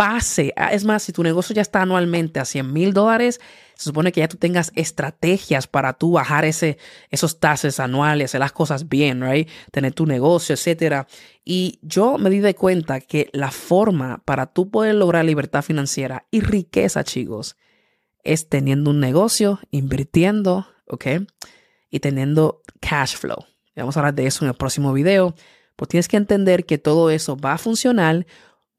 pase. 0.00 0.54
Es 0.72 0.86
más, 0.86 1.02
si 1.02 1.12
tu 1.12 1.22
negocio 1.22 1.54
ya 1.54 1.60
está 1.60 1.82
anualmente 1.82 2.40
a 2.40 2.46
100 2.46 2.72
mil 2.72 2.94
dólares, 2.94 3.38
se 3.74 3.84
supone 3.84 4.12
que 4.12 4.20
ya 4.20 4.28
tú 4.28 4.38
tengas 4.38 4.72
estrategias 4.74 5.66
para 5.66 5.92
tú 5.92 6.12
bajar 6.12 6.46
ese, 6.46 6.78
esos 7.10 7.38
tasas 7.38 7.80
anuales, 7.80 8.30
hacer 8.30 8.40
las 8.40 8.52
cosas 8.52 8.88
bien, 8.88 9.20
right? 9.20 9.46
Tener 9.70 9.92
tu 9.92 10.06
negocio, 10.06 10.54
etcétera. 10.54 11.06
Y 11.44 11.80
yo 11.82 12.16
me 12.16 12.30
di 12.30 12.38
de 12.38 12.54
cuenta 12.54 13.02
que 13.02 13.28
la 13.34 13.50
forma 13.50 14.22
para 14.24 14.46
tú 14.46 14.70
poder 14.70 14.94
lograr 14.94 15.26
libertad 15.26 15.60
financiera 15.60 16.24
y 16.30 16.40
riqueza, 16.40 17.04
chicos, 17.04 17.58
es 18.24 18.48
teniendo 18.48 18.88
un 18.88 19.00
negocio, 19.00 19.60
invirtiendo, 19.70 20.66
¿ok? 20.86 21.06
Y 21.90 22.00
teniendo 22.00 22.62
cash 22.80 23.16
flow. 23.16 23.44
Vamos 23.76 23.98
a 23.98 24.00
hablar 24.00 24.14
de 24.14 24.26
eso 24.26 24.46
en 24.46 24.48
el 24.48 24.56
próximo 24.56 24.94
video. 24.94 25.34
Pues 25.76 25.90
tienes 25.90 26.08
que 26.08 26.16
entender 26.16 26.64
que 26.64 26.78
todo 26.78 27.10
eso 27.10 27.36
va 27.36 27.52
a 27.52 27.58
funcionar 27.58 28.24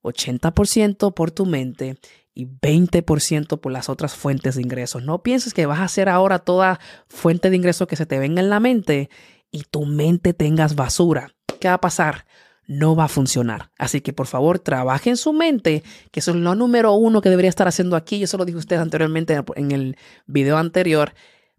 80% 0.03 1.13
por 1.13 1.31
tu 1.31 1.45
mente 1.45 1.97
y 2.33 2.45
20% 2.45 3.59
por 3.59 3.71
las 3.71 3.89
otras 3.89 4.15
fuentes 4.15 4.55
de 4.55 4.61
ingresos. 4.61 5.03
No 5.03 5.21
pienses 5.21 5.53
que 5.53 5.65
vas 5.65 5.79
a 5.79 5.85
hacer 5.85 6.09
ahora 6.09 6.39
toda 6.39 6.79
fuente 7.07 7.49
de 7.49 7.55
ingresos 7.55 7.87
que 7.87 7.95
se 7.95 8.05
te 8.05 8.19
venga 8.19 8.41
en 8.41 8.49
la 8.49 8.59
mente 8.59 9.09
y 9.51 9.63
tu 9.63 9.85
mente 9.85 10.33
tengas 10.33 10.75
basura. 10.75 11.35
¿Qué 11.59 11.67
va 11.67 11.75
a 11.75 11.81
pasar? 11.81 12.25
No 12.67 12.95
va 12.95 13.05
a 13.05 13.09
funcionar. 13.09 13.71
Así 13.77 14.01
que 14.01 14.13
por 14.13 14.27
favor, 14.27 14.59
trabaje 14.59 15.09
en 15.09 15.17
su 15.17 15.33
mente, 15.33 15.83
que 16.11 16.21
eso 16.21 16.31
es 16.31 16.37
lo 16.37 16.55
número 16.55 16.93
uno 16.93 17.21
que 17.21 17.29
debería 17.29 17.49
estar 17.49 17.67
haciendo 17.67 17.95
aquí. 17.95 18.19
Yo 18.19 18.27
se 18.27 18.37
lo 18.37 18.45
dije 18.45 18.55
a 18.55 18.59
ustedes 18.59 18.81
anteriormente 18.81 19.37
en 19.55 19.71
el 19.71 19.97
video 20.25 20.57
anterior, 20.57 21.13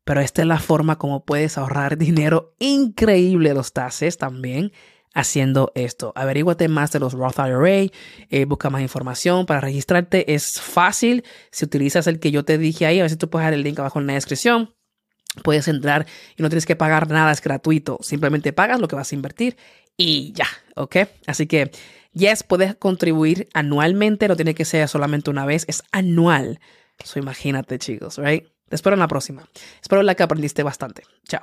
pero 0.04 0.20
esta 0.20 0.40
es 0.42 0.48
la 0.48 0.58
forma 0.58 0.96
como 0.96 1.24
puedes 1.24 1.58
ahorrar 1.58 1.98
dinero 1.98 2.54
increíble 2.58 3.52
los 3.52 3.72
taxes 3.72 4.16
también 4.16 4.72
haciendo 5.14 5.72
esto. 5.74 6.12
Averíguate 6.14 6.68
más 6.68 6.92
de 6.92 7.00
los 7.00 7.12
Roth 7.12 7.38
IRA, 7.38 7.92
eh, 8.30 8.44
busca 8.46 8.70
más 8.70 8.82
información 8.82 9.46
para 9.46 9.60
registrarte. 9.60 10.34
Es 10.34 10.60
fácil 10.60 11.24
si 11.50 11.64
utilizas 11.64 12.06
el 12.06 12.18
que 12.18 12.30
yo 12.30 12.44
te 12.44 12.58
dije 12.58 12.86
ahí. 12.86 13.00
A 13.00 13.08
si 13.08 13.16
tú 13.16 13.28
puedes 13.28 13.44
dejar 13.44 13.54
el 13.54 13.62
link 13.62 13.78
abajo 13.78 13.98
en 14.00 14.06
la 14.06 14.14
descripción. 14.14 14.74
Puedes 15.42 15.66
entrar 15.66 16.06
y 16.36 16.42
no 16.42 16.50
tienes 16.50 16.66
que 16.66 16.76
pagar 16.76 17.08
nada, 17.10 17.32
es 17.32 17.40
gratuito. 17.40 17.98
Simplemente 18.02 18.52
pagas 18.52 18.80
lo 18.80 18.88
que 18.88 18.96
vas 18.96 19.12
a 19.12 19.14
invertir 19.14 19.56
y 19.96 20.32
ya, 20.32 20.46
¿ok? 20.76 20.96
Así 21.26 21.46
que, 21.46 21.70
yes, 22.12 22.42
puedes 22.42 22.74
contribuir 22.74 23.48
anualmente, 23.54 24.28
no 24.28 24.36
tiene 24.36 24.54
que 24.54 24.66
ser 24.66 24.86
solamente 24.88 25.30
una 25.30 25.46
vez, 25.46 25.64
es 25.68 25.84
anual. 25.90 26.60
So 27.02 27.18
imagínate, 27.18 27.78
chicos, 27.78 28.18
right? 28.18 28.44
Te 28.68 28.76
espero 28.76 28.94
en 28.94 29.00
la 29.00 29.08
próxima. 29.08 29.48
Espero 29.80 30.02
la 30.02 30.14
que 30.14 30.22
aprendiste 30.22 30.62
bastante. 30.62 31.02
Chao. 31.26 31.42